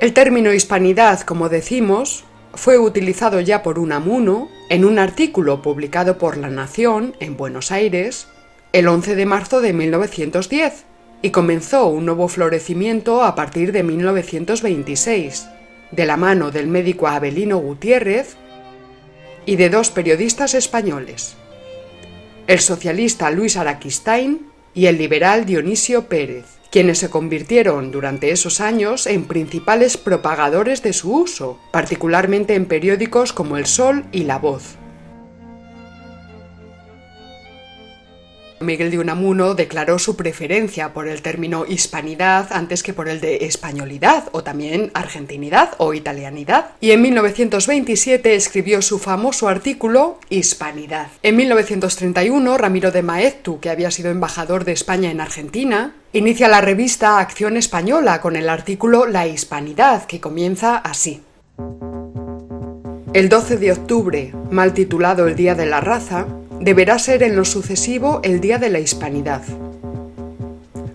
El 0.00 0.12
término 0.12 0.52
hispanidad, 0.52 1.22
como 1.22 1.48
decimos, 1.48 2.22
fue 2.54 2.78
utilizado 2.78 3.40
ya 3.40 3.64
por 3.64 3.80
Unamuno 3.80 4.48
en 4.70 4.84
un 4.84 5.00
artículo 5.00 5.60
publicado 5.60 6.18
por 6.18 6.36
La 6.36 6.50
Nación 6.50 7.16
en 7.18 7.36
Buenos 7.36 7.72
Aires 7.72 8.28
el 8.72 8.86
11 8.86 9.16
de 9.16 9.26
marzo 9.26 9.60
de 9.60 9.72
1910 9.72 10.84
y 11.20 11.30
comenzó 11.30 11.88
un 11.88 12.06
nuevo 12.06 12.28
florecimiento 12.28 13.24
a 13.24 13.34
partir 13.34 13.72
de 13.72 13.82
1926, 13.82 15.48
de 15.90 16.06
la 16.06 16.16
mano 16.16 16.52
del 16.52 16.68
médico 16.68 17.08
Abelino 17.08 17.58
Gutiérrez 17.58 18.36
y 19.46 19.56
de 19.56 19.68
dos 19.68 19.90
periodistas 19.90 20.54
españoles, 20.54 21.34
el 22.46 22.60
socialista 22.60 23.32
Luis 23.32 23.56
Araquistain 23.56 24.46
y 24.74 24.86
el 24.86 24.96
liberal 24.96 25.44
Dionisio 25.44 26.04
Pérez 26.04 26.57
quienes 26.70 26.98
se 26.98 27.10
convirtieron 27.10 27.90
durante 27.90 28.30
esos 28.30 28.60
años 28.60 29.06
en 29.06 29.24
principales 29.24 29.96
propagadores 29.96 30.82
de 30.82 30.92
su 30.92 31.14
uso, 31.14 31.58
particularmente 31.70 32.54
en 32.54 32.66
periódicos 32.66 33.32
como 33.32 33.56
El 33.56 33.66
Sol 33.66 34.04
y 34.12 34.24
La 34.24 34.38
Voz. 34.38 34.76
Miguel 38.60 38.90
de 38.90 38.98
Unamuno 38.98 39.54
declaró 39.54 39.98
su 39.98 40.16
preferencia 40.16 40.92
por 40.92 41.08
el 41.08 41.22
término 41.22 41.64
hispanidad 41.66 42.48
antes 42.52 42.82
que 42.82 42.92
por 42.92 43.08
el 43.08 43.20
de 43.20 43.46
españolidad 43.46 44.28
o 44.32 44.42
también 44.42 44.90
argentinidad 44.94 45.70
o 45.78 45.94
italianidad 45.94 46.70
y 46.80 46.90
en 46.90 47.02
1927 47.02 48.34
escribió 48.34 48.82
su 48.82 48.98
famoso 48.98 49.48
artículo 49.48 50.18
Hispanidad. 50.28 51.08
En 51.22 51.36
1931 51.36 52.58
Ramiro 52.58 52.90
de 52.90 53.02
Maeztu, 53.02 53.60
que 53.60 53.70
había 53.70 53.90
sido 53.90 54.10
embajador 54.10 54.64
de 54.64 54.72
España 54.72 55.10
en 55.10 55.20
Argentina, 55.20 55.94
inicia 56.12 56.48
la 56.48 56.60
revista 56.60 57.18
Acción 57.18 57.56
Española 57.56 58.20
con 58.20 58.36
el 58.36 58.48
artículo 58.48 59.06
La 59.06 59.26
Hispanidad 59.26 60.06
que 60.06 60.20
comienza 60.20 60.76
así. 60.76 61.22
El 63.14 63.28
12 63.28 63.56
de 63.56 63.72
octubre, 63.72 64.34
mal 64.50 64.74
titulado 64.74 65.26
el 65.26 65.34
Día 65.34 65.54
de 65.54 65.66
la 65.66 65.80
Raza, 65.80 66.26
deberá 66.60 66.98
ser 66.98 67.22
en 67.22 67.36
lo 67.36 67.44
sucesivo 67.44 68.20
el 68.22 68.40
Día 68.40 68.58
de 68.58 68.70
la 68.70 68.80
Hispanidad. 68.80 69.42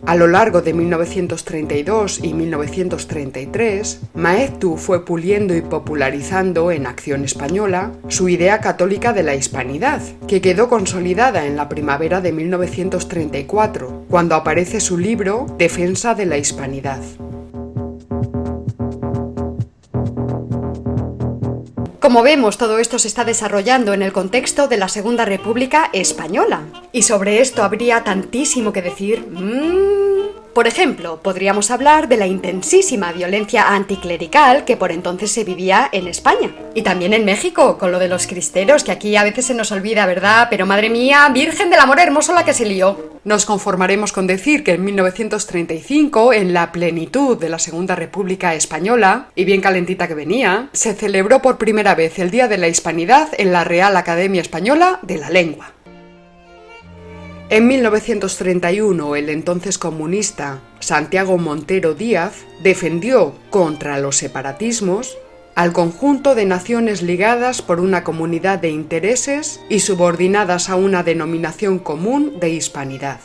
A 0.06 0.16
lo 0.16 0.28
largo 0.28 0.62
de 0.62 0.74
1932 0.74 2.20
y 2.24 2.34
1933, 2.34 4.02
Maeztu 4.16 4.76
fue 4.76 5.06
puliendo 5.06 5.56
y 5.56 5.62
popularizando 5.62 6.72
en 6.72 6.88
Acción 6.88 7.24
Española 7.24 7.94
su 8.10 8.28
idea 8.28 8.60
católica 8.60 9.14
de 9.14 9.24
la 9.24 9.36
hispanidad, 9.36 10.02
que 10.28 10.42
quedó 10.42 10.68
consolidada 10.68 11.46
en 11.46 11.56
la 11.56 11.70
primavera 11.70 12.20
de 12.20 12.34
1934, 12.34 14.06
cuando 14.10 14.36
aparece 14.36 14.82
su 14.82 14.98
libro 14.98 15.46
Defensa 15.58 16.16
de 16.16 16.26
la 16.26 16.38
Hispanidad. 16.38 17.00
Como 22.04 22.22
vemos, 22.22 22.58
todo 22.58 22.80
esto 22.80 23.00
se 23.00 23.08
está 23.08 23.24
desarrollando 23.24 23.94
en 23.94 24.02
el 24.02 24.12
contexto 24.12 24.68
de 24.68 24.76
la 24.76 24.90
Segunda 24.90 25.24
República 25.24 25.90
Española. 25.94 26.64
Y 26.92 27.04
sobre 27.04 27.40
esto 27.40 27.64
habría 27.64 28.04
tantísimo 28.04 28.74
que 28.74 28.82
decir. 28.82 29.26
Mmm, 29.26 30.03
Por 30.54 30.68
ejemplo, 30.68 31.20
podríamos 31.24 31.72
hablar 31.72 32.08
de 32.08 32.18
la 32.18 32.28
intensísima 32.28 33.12
violencia 33.12 33.70
anticlerical 33.70 34.66
que 34.66 34.78
por 34.78 34.92
entonces 34.92 35.32
se 35.32 35.44
vivía 35.44 35.90
en 35.92 36.08
España. 36.08 36.52
Y 36.76 36.84
también 36.84 37.14
en 37.14 37.26
México, 37.26 37.80
con 37.80 37.92
lo 37.92 37.98
de 37.98 38.08
los 38.08 38.28
cristeros, 38.28 38.84
que 38.84 38.92
aquí 38.92 39.16
a 39.16 39.24
veces 39.24 39.48
se 39.48 39.56
nos 39.56 39.72
olvida, 39.72 40.06
¿verdad? 40.06 40.50
Pero 40.52 40.68
madre 40.68 40.92
mía, 40.92 41.28
Virgen 41.34 41.72
del 41.72 41.80
Amor 41.80 42.00
Hermoso 42.00 42.36
la 42.36 42.46
que 42.46 42.54
se 42.54 42.68
lió. 42.68 43.14
Nos 43.24 43.46
conformaremos 43.46 44.12
con 44.12 44.28
decir 44.28 44.64
que 44.64 44.74
en 44.74 44.86
1935, 44.86 46.34
en 46.34 46.54
la 46.54 46.72
plenitud 46.72 47.36
de 47.36 47.50
la 47.50 47.58
Segunda 47.58 47.96
República 47.96 48.54
Española, 48.54 49.30
y 49.34 49.46
bien 49.46 49.62
calentita 49.62 50.08
que 50.08 50.14
venía, 50.14 50.70
se 50.74 50.94
celebró 50.94 51.42
por 51.42 51.58
primera 51.58 51.96
vez 51.96 52.20
el 52.20 52.30
Día 52.30 52.48
de 52.48 52.60
la 52.60 52.68
Hispanidad 52.68 53.30
en 53.40 53.54
la 53.54 53.64
Real 53.64 53.98
Academia 53.98 54.42
Española 54.42 55.00
de 55.02 55.18
la 55.18 55.32
Lengua. 55.32 55.74
En 57.54 57.68
1931, 57.68 59.16
el 59.16 59.30
entonces 59.30 59.78
comunista 59.78 60.64
Santiago 60.80 61.38
Montero 61.38 61.94
Díaz 61.94 62.48
defendió 62.64 63.36
contra 63.52 64.00
los 64.00 64.18
separatismos 64.18 65.20
al 65.54 65.72
conjunto 65.72 66.34
de 66.34 66.48
naciones 66.48 67.04
ligadas 67.04 67.62
por 67.62 67.80
una 67.80 68.04
comunidad 68.04 68.58
de 68.58 68.72
intereses 68.72 69.60
y 69.70 69.82
subordinadas 69.82 70.68
a 70.68 70.76
una 70.76 71.04
denominación 71.04 71.78
común 71.78 72.40
de 72.40 72.50
hispanidad. 72.50 73.20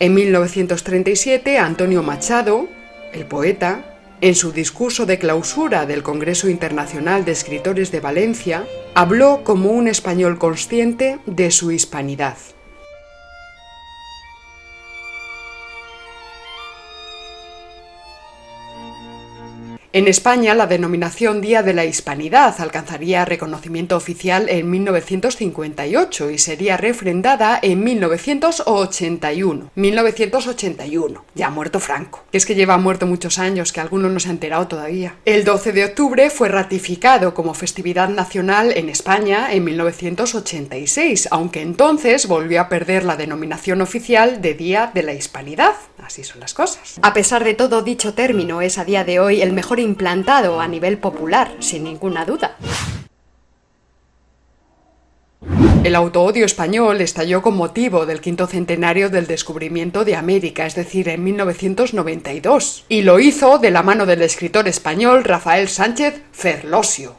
En 0.00 0.14
1937, 0.14 1.58
Antonio 1.58 2.02
Machado, 2.02 2.68
el 3.12 3.26
poeta, 3.26 3.95
en 4.20 4.34
su 4.34 4.52
discurso 4.52 5.06
de 5.06 5.18
clausura 5.18 5.86
del 5.86 6.02
Congreso 6.02 6.48
Internacional 6.48 7.24
de 7.24 7.32
Escritores 7.32 7.90
de 7.90 8.00
Valencia, 8.00 8.66
habló 8.94 9.42
como 9.44 9.70
un 9.70 9.88
español 9.88 10.38
consciente 10.38 11.18
de 11.26 11.50
su 11.50 11.70
hispanidad. 11.70 12.36
En 19.96 20.08
España, 20.08 20.54
la 20.54 20.66
denominación 20.66 21.40
Día 21.40 21.62
de 21.62 21.72
la 21.72 21.86
Hispanidad 21.86 22.60
alcanzaría 22.60 23.24
reconocimiento 23.24 23.96
oficial 23.96 24.50
en 24.50 24.68
1958 24.68 26.32
y 26.32 26.36
sería 26.36 26.76
refrendada 26.76 27.58
en 27.62 27.82
1981. 27.82 29.70
1981, 29.74 31.24
ya 31.34 31.48
muerto 31.48 31.80
Franco. 31.80 32.24
Es 32.30 32.44
que 32.44 32.54
lleva 32.54 32.76
muerto 32.76 33.06
muchos 33.06 33.38
años, 33.38 33.72
que 33.72 33.80
alguno 33.80 34.10
no 34.10 34.20
se 34.20 34.28
ha 34.28 34.32
enterado 34.32 34.68
todavía. 34.68 35.14
El 35.24 35.44
12 35.44 35.72
de 35.72 35.86
octubre 35.86 36.28
fue 36.28 36.50
ratificado 36.50 37.32
como 37.32 37.54
festividad 37.54 38.10
nacional 38.10 38.74
en 38.76 38.90
España 38.90 39.50
en 39.54 39.64
1986, 39.64 41.28
aunque 41.30 41.62
entonces 41.62 42.28
volvió 42.28 42.60
a 42.60 42.68
perder 42.68 43.02
la 43.02 43.16
denominación 43.16 43.80
oficial 43.80 44.42
de 44.42 44.52
Día 44.52 44.90
de 44.92 45.04
la 45.04 45.14
Hispanidad. 45.14 45.72
Así 46.04 46.22
son 46.22 46.40
las 46.40 46.52
cosas. 46.52 46.98
A 47.00 47.14
pesar 47.14 47.42
de 47.44 47.54
todo, 47.54 47.80
dicho 47.80 48.12
término 48.12 48.60
es 48.60 48.76
a 48.76 48.84
día 48.84 49.02
de 49.02 49.20
hoy 49.20 49.40
el 49.40 49.54
mejor 49.54 49.80
implantado 49.86 50.60
a 50.60 50.68
nivel 50.68 50.98
popular, 50.98 51.56
sin 51.60 51.84
ninguna 51.84 52.26
duda. 52.26 52.56
El 55.84 55.94
autoodio 55.94 56.44
español 56.44 57.00
estalló 57.00 57.42
con 57.42 57.56
motivo 57.56 58.06
del 58.06 58.20
quinto 58.20 58.48
centenario 58.48 59.08
del 59.08 59.28
descubrimiento 59.28 60.04
de 60.04 60.16
América, 60.16 60.66
es 60.66 60.74
decir, 60.74 61.08
en 61.08 61.22
1992, 61.22 62.86
y 62.88 63.02
lo 63.02 63.20
hizo 63.20 63.58
de 63.58 63.70
la 63.70 63.84
mano 63.84 64.04
del 64.04 64.22
escritor 64.22 64.66
español 64.66 65.22
Rafael 65.22 65.68
Sánchez 65.68 66.22
Ferlosio. 66.32 67.14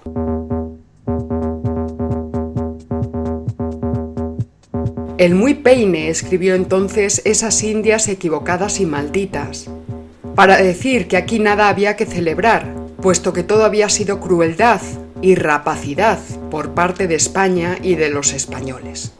El 5.17 5.33
muy 5.33 5.53
peine 5.55 6.09
escribió 6.09 6.53
entonces 6.53 7.21
esas 7.23 7.63
indias 7.63 8.09
equivocadas 8.09 8.81
y 8.81 8.85
malditas, 8.85 9.69
para 10.37 10.57
decir 10.57 11.07
que 11.07 11.17
aquí 11.17 11.39
nada 11.39 11.67
había 11.67 11.95
que 11.95 12.05
celebrar, 12.05 12.71
puesto 13.01 13.33
que 13.33 13.41
todo 13.41 13.65
había 13.65 13.89
sido 13.89 14.19
crueldad 14.19 14.79
y 15.19 15.33
rapacidad 15.33 16.19
por 16.51 16.75
parte 16.75 17.07
de 17.07 17.15
España 17.15 17.79
y 17.81 17.95
de 17.95 18.11
los 18.11 18.33
españoles. 18.33 19.13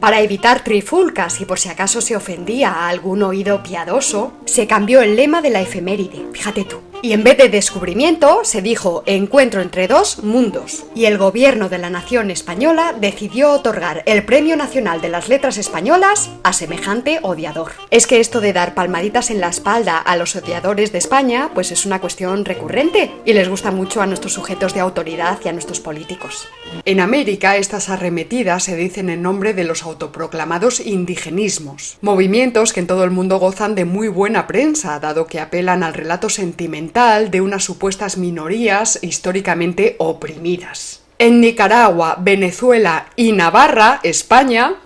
Para 0.00 0.22
evitar 0.22 0.64
trifulcas 0.64 1.42
y 1.42 1.44
por 1.44 1.58
si 1.58 1.68
acaso 1.68 2.00
se 2.00 2.16
ofendía 2.16 2.70
a 2.70 2.88
algún 2.88 3.22
oído 3.22 3.62
piadoso, 3.62 4.32
se 4.46 4.66
cambió 4.66 5.02
el 5.02 5.16
lema 5.16 5.42
de 5.42 5.50
la 5.50 5.60
efeméride, 5.60 6.24
fíjate 6.32 6.64
tú. 6.64 6.89
Y 7.02 7.14
en 7.14 7.24
vez 7.24 7.38
de 7.38 7.48
descubrimiento, 7.48 8.40
se 8.44 8.60
dijo 8.60 9.02
encuentro 9.06 9.62
entre 9.62 9.88
dos 9.88 10.22
mundos. 10.22 10.84
Y 10.94 11.06
el 11.06 11.16
gobierno 11.16 11.70
de 11.70 11.78
la 11.78 11.88
nación 11.88 12.30
española 12.30 12.94
decidió 13.00 13.52
otorgar 13.52 14.02
el 14.04 14.22
Premio 14.22 14.54
Nacional 14.54 15.00
de 15.00 15.08
las 15.08 15.30
Letras 15.30 15.56
Españolas 15.56 16.28
a 16.42 16.52
semejante 16.52 17.18
odiador. 17.22 17.72
Es 17.90 18.06
que 18.06 18.20
esto 18.20 18.42
de 18.42 18.52
dar 18.52 18.74
palmaditas 18.74 19.30
en 19.30 19.40
la 19.40 19.48
espalda 19.48 19.96
a 19.96 20.14
los 20.16 20.36
odiadores 20.36 20.92
de 20.92 20.98
España, 20.98 21.50
pues 21.54 21.72
es 21.72 21.86
una 21.86 22.02
cuestión 22.02 22.44
recurrente 22.44 23.10
y 23.24 23.32
les 23.32 23.48
gusta 23.48 23.70
mucho 23.70 24.02
a 24.02 24.06
nuestros 24.06 24.34
sujetos 24.34 24.74
de 24.74 24.80
autoridad 24.80 25.38
y 25.42 25.48
a 25.48 25.52
nuestros 25.52 25.80
políticos. 25.80 26.48
En 26.84 27.00
América, 27.00 27.56
estas 27.56 27.88
arremetidas 27.88 28.64
se 28.64 28.76
dicen 28.76 29.08
en 29.08 29.22
nombre 29.22 29.54
de 29.54 29.64
los 29.64 29.84
autoproclamados 29.84 30.80
indigenismos, 30.80 31.96
movimientos 32.02 32.74
que 32.74 32.80
en 32.80 32.86
todo 32.86 33.04
el 33.04 33.10
mundo 33.10 33.38
gozan 33.38 33.74
de 33.74 33.86
muy 33.86 34.08
buena 34.08 34.46
prensa, 34.46 35.00
dado 35.00 35.26
que 35.26 35.40
apelan 35.40 35.82
al 35.82 35.94
relato 35.94 36.28
sentimental 36.28 36.89
de 36.92 37.40
unas 37.40 37.64
supuestas 37.64 38.16
minorías 38.16 38.98
históricamente 39.02 39.94
oprimidas. 39.98 41.02
En 41.18 41.40
Nicaragua, 41.40 42.16
Venezuela 42.18 43.06
y 43.14 43.32
Navarra, 43.32 44.00
España, 44.02 44.76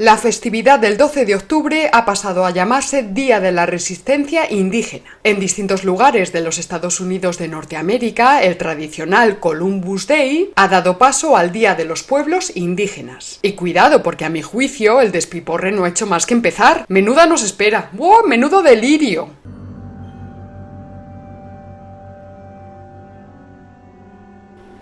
la 0.00 0.16
festividad 0.16 0.78
del 0.78 0.96
12 0.96 1.26
de 1.26 1.34
octubre 1.34 1.90
ha 1.92 2.06
pasado 2.06 2.46
a 2.46 2.50
llamarse 2.52 3.02
Día 3.02 3.38
de 3.38 3.52
la 3.52 3.66
Resistencia 3.66 4.50
Indígena. 4.50 5.18
En 5.24 5.38
distintos 5.38 5.84
lugares 5.84 6.32
de 6.32 6.40
los 6.40 6.56
Estados 6.56 7.00
Unidos 7.00 7.36
de 7.36 7.48
Norteamérica, 7.48 8.42
el 8.42 8.56
tradicional 8.56 9.40
Columbus 9.40 10.06
Day 10.06 10.52
ha 10.56 10.68
dado 10.68 10.96
paso 10.96 11.36
al 11.36 11.52
Día 11.52 11.74
de 11.74 11.84
los 11.84 12.02
Pueblos 12.02 12.50
Indígenas. 12.56 13.40
Y 13.42 13.52
cuidado, 13.52 14.02
porque 14.02 14.24
a 14.24 14.30
mi 14.30 14.40
juicio 14.40 15.02
el 15.02 15.12
despiporre 15.12 15.70
no 15.70 15.84
ha 15.84 15.90
hecho 15.90 16.06
más 16.06 16.24
que 16.24 16.32
empezar. 16.32 16.86
Menuda 16.88 17.26
nos 17.26 17.42
espera. 17.42 17.90
¡Wow! 17.92 18.26
¡Menudo 18.26 18.62
delirio! 18.62 19.28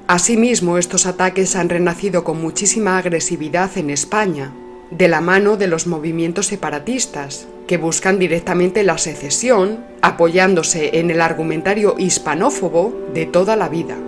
Asimismo, 0.08 0.78
estos 0.78 1.04
ataques 1.04 1.54
han 1.54 1.68
renacido 1.68 2.24
con 2.24 2.40
muchísima 2.40 2.96
agresividad 2.96 3.76
en 3.76 3.90
España, 3.90 4.54
de 4.90 5.06
la 5.06 5.20
mano 5.20 5.58
de 5.58 5.66
los 5.66 5.86
movimientos 5.86 6.46
separatistas, 6.46 7.46
que 7.66 7.76
buscan 7.76 8.18
directamente 8.18 8.84
la 8.84 8.96
secesión, 8.96 9.84
apoyándose 10.00 10.98
en 10.98 11.10
el 11.10 11.20
argumentario 11.20 11.94
hispanófobo 11.98 13.10
de 13.12 13.26
toda 13.26 13.54
la 13.54 13.68
vida. 13.68 13.98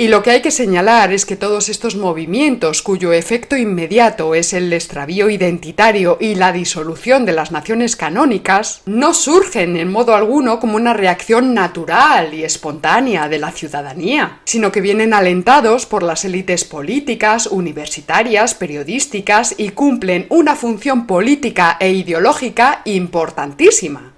Y 0.00 0.08
lo 0.08 0.22
que 0.22 0.30
hay 0.30 0.40
que 0.40 0.50
señalar 0.50 1.12
es 1.12 1.26
que 1.26 1.36
todos 1.36 1.68
estos 1.68 1.94
movimientos, 1.94 2.80
cuyo 2.80 3.12
efecto 3.12 3.54
inmediato 3.54 4.34
es 4.34 4.54
el 4.54 4.72
extravío 4.72 5.28
identitario 5.28 6.16
y 6.18 6.36
la 6.36 6.52
disolución 6.52 7.26
de 7.26 7.34
las 7.34 7.52
naciones 7.52 7.96
canónicas, 7.96 8.80
no 8.86 9.12
surgen 9.12 9.76
en 9.76 9.92
modo 9.92 10.14
alguno 10.14 10.58
como 10.58 10.76
una 10.76 10.94
reacción 10.94 11.52
natural 11.52 12.32
y 12.32 12.44
espontánea 12.44 13.28
de 13.28 13.40
la 13.40 13.52
ciudadanía, 13.52 14.40
sino 14.44 14.72
que 14.72 14.80
vienen 14.80 15.12
alentados 15.12 15.84
por 15.84 16.02
las 16.02 16.24
élites 16.24 16.64
políticas, 16.64 17.46
universitarias, 17.46 18.54
periodísticas 18.54 19.54
y 19.58 19.68
cumplen 19.68 20.24
una 20.30 20.56
función 20.56 21.06
política 21.06 21.76
e 21.78 21.90
ideológica 21.92 22.80
importantísima. 22.86 24.14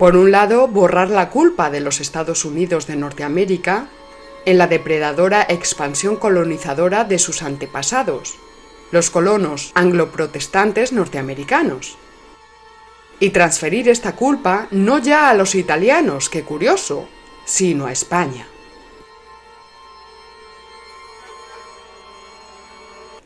Por 0.00 0.16
un 0.16 0.30
lado, 0.30 0.66
borrar 0.66 1.10
la 1.10 1.28
culpa 1.28 1.68
de 1.68 1.80
los 1.80 2.00
Estados 2.00 2.46
Unidos 2.46 2.86
de 2.86 2.96
Norteamérica 2.96 3.88
en 4.46 4.56
la 4.56 4.66
depredadora 4.66 5.44
expansión 5.46 6.16
colonizadora 6.16 7.04
de 7.04 7.18
sus 7.18 7.42
antepasados, 7.42 8.38
los 8.92 9.10
colonos 9.10 9.72
anglo-protestantes 9.74 10.94
norteamericanos. 10.94 11.98
Y 13.18 13.28
transferir 13.28 13.90
esta 13.90 14.16
culpa 14.16 14.68
no 14.70 15.00
ya 15.00 15.28
a 15.28 15.34
los 15.34 15.54
italianos, 15.54 16.30
qué 16.30 16.44
curioso, 16.44 17.06
sino 17.44 17.84
a 17.84 17.92
España. 17.92 18.46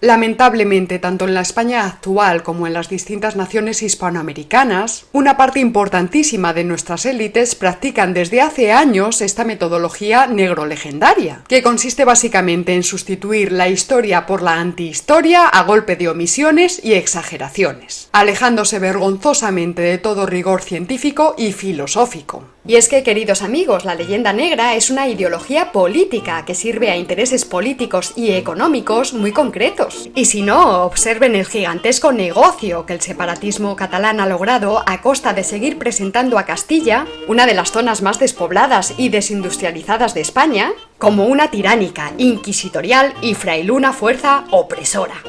Lamentablemente, 0.04 0.98
tanto 0.98 1.24
en 1.24 1.32
la 1.32 1.40
España 1.40 1.86
actual 1.86 2.42
como 2.42 2.66
en 2.66 2.74
las 2.74 2.90
distintas 2.90 3.36
naciones 3.36 3.82
hispanoamericanas, 3.82 5.06
una 5.12 5.38
parte 5.38 5.60
importantísima 5.60 6.52
de 6.52 6.62
nuestras 6.62 7.06
élites 7.06 7.54
practican 7.54 8.12
desde 8.12 8.42
hace 8.42 8.70
años 8.70 9.22
esta 9.22 9.46
metodología 9.46 10.26
negro-legendaria, 10.26 11.40
que 11.48 11.62
consiste 11.62 12.04
básicamente 12.04 12.74
en 12.74 12.82
sustituir 12.82 13.50
la 13.50 13.70
historia 13.70 14.26
por 14.26 14.42
la 14.42 14.60
antihistoria 14.60 15.48
a 15.48 15.62
golpe 15.62 15.96
de 15.96 16.10
omisiones 16.10 16.84
y 16.84 16.92
exageraciones, 16.92 18.10
alejándose 18.12 18.78
vergonzosamente 18.78 19.80
de 19.80 19.96
todo 19.96 20.26
rigor 20.26 20.60
científico 20.60 21.34
y 21.38 21.52
filosófico. 21.52 22.53
Y 22.66 22.76
es 22.76 22.88
que, 22.88 23.02
queridos 23.02 23.42
amigos, 23.42 23.84
la 23.84 23.94
leyenda 23.94 24.32
negra 24.32 24.74
es 24.74 24.88
una 24.88 25.06
ideología 25.06 25.70
política 25.70 26.46
que 26.46 26.54
sirve 26.54 26.90
a 26.90 26.96
intereses 26.96 27.44
políticos 27.44 28.14
y 28.16 28.32
económicos 28.32 29.12
muy 29.12 29.32
concretos. 29.32 30.08
Y 30.14 30.24
si 30.24 30.40
no, 30.40 30.84
observen 30.84 31.34
el 31.34 31.44
gigantesco 31.44 32.10
negocio 32.10 32.86
que 32.86 32.94
el 32.94 33.02
separatismo 33.02 33.76
catalán 33.76 34.18
ha 34.18 34.26
logrado 34.26 34.82
a 34.86 35.02
costa 35.02 35.34
de 35.34 35.44
seguir 35.44 35.78
presentando 35.78 36.38
a 36.38 36.46
Castilla, 36.46 37.06
una 37.28 37.44
de 37.44 37.52
las 37.52 37.70
zonas 37.70 38.00
más 38.00 38.18
despobladas 38.18 38.94
y 38.96 39.10
desindustrializadas 39.10 40.14
de 40.14 40.22
España, 40.22 40.72
como 40.96 41.26
una 41.26 41.50
tiránica, 41.50 42.12
inquisitorial 42.16 43.12
y 43.20 43.34
frailuna 43.34 43.92
fuerza 43.92 44.44
opresora. 44.50 45.22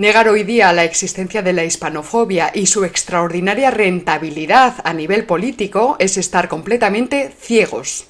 Negar 0.00 0.30
hoy 0.30 0.44
día 0.44 0.72
la 0.72 0.84
existencia 0.84 1.42
de 1.42 1.52
la 1.52 1.62
hispanofobia 1.62 2.50
y 2.54 2.64
su 2.64 2.86
extraordinaria 2.86 3.70
rentabilidad 3.70 4.76
a 4.82 4.94
nivel 4.94 5.26
político 5.26 5.96
es 5.98 6.16
estar 6.16 6.48
completamente 6.48 7.30
ciegos. 7.38 8.06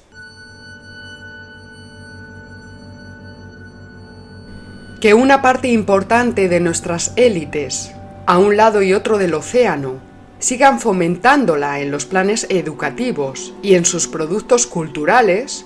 Que 5.01 5.13
una 5.13 5.41
parte 5.41 5.67
importante 5.67 6.47
de 6.47 6.61
nuestras 6.61 7.11
élites, 7.17 7.91
a 8.25 8.37
un 8.37 8.55
lado 8.55 8.81
y 8.81 8.93
otro 8.93 9.17
del 9.17 9.33
océano, 9.33 9.95
sigan 10.39 10.79
fomentándola 10.79 11.81
en 11.81 11.91
los 11.91 12.05
planes 12.05 12.47
educativos 12.49 13.53
y 13.61 13.75
en 13.75 13.83
sus 13.83 14.07
productos 14.07 14.65
culturales, 14.65 15.65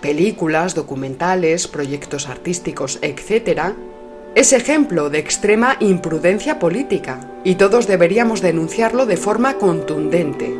películas, 0.00 0.74
documentales, 0.74 1.68
proyectos 1.68 2.28
artísticos, 2.28 2.98
etc., 3.02 3.74
es 4.36 4.52
ejemplo 4.52 5.08
de 5.08 5.18
extrema 5.18 5.78
imprudencia 5.80 6.58
política 6.58 7.20
y 7.42 7.54
todos 7.54 7.86
deberíamos 7.86 8.42
denunciarlo 8.42 9.06
de 9.06 9.16
forma 9.16 9.54
contundente. 9.54 10.54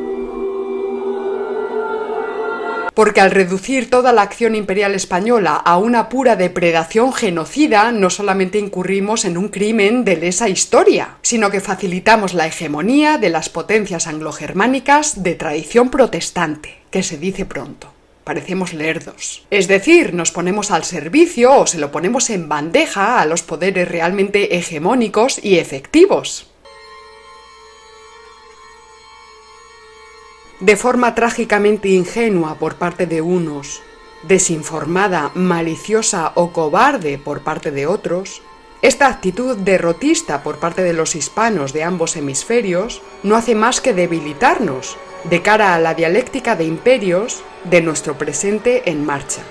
Porque 2.95 3.21
al 3.21 3.31
reducir 3.31 3.91
toda 3.91 4.15
la 4.15 4.23
acción 4.23 4.55
imperial 4.55 4.95
española 4.95 5.57
a 5.57 5.77
una 5.77 6.09
pura 6.09 6.37
depredación 6.37 7.13
genocida, 7.13 7.93
no 7.93 8.09
solamente 8.09 8.59
incurrimos 8.59 9.27
en 9.27 9.37
un 9.37 9.49
crimen 9.49 10.07
de 10.07 10.17
lesa 10.17 10.49
historia, 10.49 11.19
sino 11.21 11.51
que 11.51 11.61
facilitamos 11.61 12.33
la 12.33 12.47
hegemonía 12.47 13.19
de 13.19 13.29
las 13.29 13.51
potencias 13.51 14.07
anglogermánicas 14.07 15.23
de 15.23 15.35
tradición 15.35 15.91
protestante, 15.91 16.79
que 16.91 17.03
se 17.03 17.19
dice 17.19 17.45
pronto 17.45 17.96
parecemos 18.27 18.75
lerdos. 18.75 19.47
Es 19.51 19.69
decir, 19.69 20.13
nos 20.13 20.33
ponemos 20.33 20.73
al 20.73 20.83
servicio 20.83 21.55
o 21.61 21.67
se 21.69 21.79
lo 21.79 21.93
ponemos 21.93 22.29
en 22.31 22.49
bandeja 22.49 23.21
a 23.21 23.25
los 23.25 23.45
poderes 23.45 23.87
realmente 23.87 24.57
hegemónicos 24.57 25.39
y 25.45 25.59
efectivos. 25.59 26.49
De 30.59 30.77
forma 30.77 31.15
trágicamente 31.15 31.91
ingenua 31.91 32.57
por 32.57 32.75
parte 32.75 33.07
de 33.07 33.23
unos, 33.23 33.81
desinformada, 34.25 35.31
maliciosa 35.37 36.33
o 36.35 36.53
cobarde 36.53 37.19
por 37.19 37.43
parte 37.43 37.71
de 37.71 37.87
otros, 37.87 38.43
esta 38.83 39.07
actitud 39.07 39.57
derrotista 39.57 40.43
por 40.43 40.59
parte 40.59 40.83
de 40.83 40.95
los 40.95 41.15
hispanos 41.15 41.73
de 41.73 41.85
ambos 41.85 42.17
hemisferios 42.17 43.03
no 43.23 43.37
hace 43.37 43.55
más 43.55 43.81
que 43.81 43.95
debilitarnos 43.95 44.97
de 45.29 45.43
cara 45.43 45.75
a 45.75 45.81
la 45.81 45.95
dialéctica 45.95 46.55
de 46.55 46.65
imperios 46.65 47.43
de 47.65 47.81
nuestro 47.81 48.17
presente 48.17 48.89
en 48.91 49.05
marcha. 49.05 49.43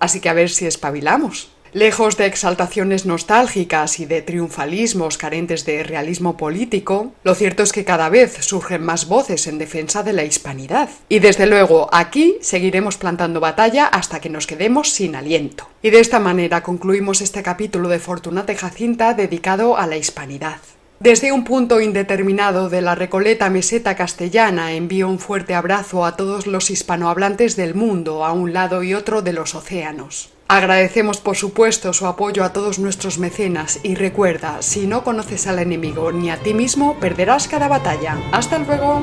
Así 0.00 0.20
que 0.20 0.28
a 0.28 0.34
ver 0.34 0.50
si 0.50 0.66
espabilamos. 0.66 1.50
Lejos 1.72 2.16
de 2.16 2.26
exaltaciones 2.26 3.04
nostálgicas 3.04 3.98
y 3.98 4.06
de 4.06 4.22
triunfalismos 4.22 5.18
carentes 5.18 5.64
de 5.64 5.82
realismo 5.82 6.36
político, 6.36 7.12
lo 7.24 7.34
cierto 7.34 7.64
es 7.64 7.72
que 7.72 7.84
cada 7.84 8.08
vez 8.08 8.44
surgen 8.44 8.84
más 8.84 9.08
voces 9.08 9.48
en 9.48 9.58
defensa 9.58 10.04
de 10.04 10.12
la 10.12 10.24
hispanidad. 10.24 10.88
Y 11.08 11.18
desde 11.18 11.46
luego, 11.46 11.88
aquí 11.92 12.36
seguiremos 12.42 12.96
plantando 12.96 13.40
batalla 13.40 13.86
hasta 13.86 14.20
que 14.20 14.30
nos 14.30 14.46
quedemos 14.46 14.90
sin 14.90 15.16
aliento. 15.16 15.68
Y 15.82 15.90
de 15.90 15.98
esta 15.98 16.20
manera 16.20 16.62
concluimos 16.62 17.20
este 17.20 17.42
capítulo 17.42 17.88
de 17.88 17.98
Fortunate 17.98 18.54
Jacinta 18.54 19.14
dedicado 19.14 19.76
a 19.76 19.88
la 19.88 19.96
hispanidad. 19.96 20.58
Desde 21.00 21.32
un 21.32 21.44
punto 21.44 21.80
indeterminado 21.80 22.68
de 22.68 22.80
la 22.80 22.94
recoleta 22.94 23.50
meseta 23.50 23.96
castellana 23.96 24.72
envío 24.72 25.08
un 25.08 25.18
fuerte 25.18 25.54
abrazo 25.54 26.04
a 26.04 26.16
todos 26.16 26.46
los 26.46 26.70
hispanohablantes 26.70 27.56
del 27.56 27.74
mundo 27.74 28.24
a 28.24 28.32
un 28.32 28.52
lado 28.52 28.82
y 28.82 28.94
otro 28.94 29.20
de 29.20 29.32
los 29.32 29.54
océanos. 29.54 30.30
Agradecemos 30.46 31.18
por 31.18 31.36
supuesto 31.36 31.92
su 31.92 32.06
apoyo 32.06 32.44
a 32.44 32.52
todos 32.52 32.78
nuestros 32.78 33.18
mecenas 33.18 33.80
y 33.82 33.96
recuerda, 33.96 34.62
si 34.62 34.86
no 34.86 35.02
conoces 35.02 35.46
al 35.46 35.58
enemigo 35.58 36.12
ni 36.12 36.30
a 36.30 36.36
ti 36.36 36.54
mismo, 36.54 36.98
perderás 37.00 37.48
cada 37.48 37.66
batalla. 37.66 38.16
Hasta 38.30 38.58
luego. 38.58 39.02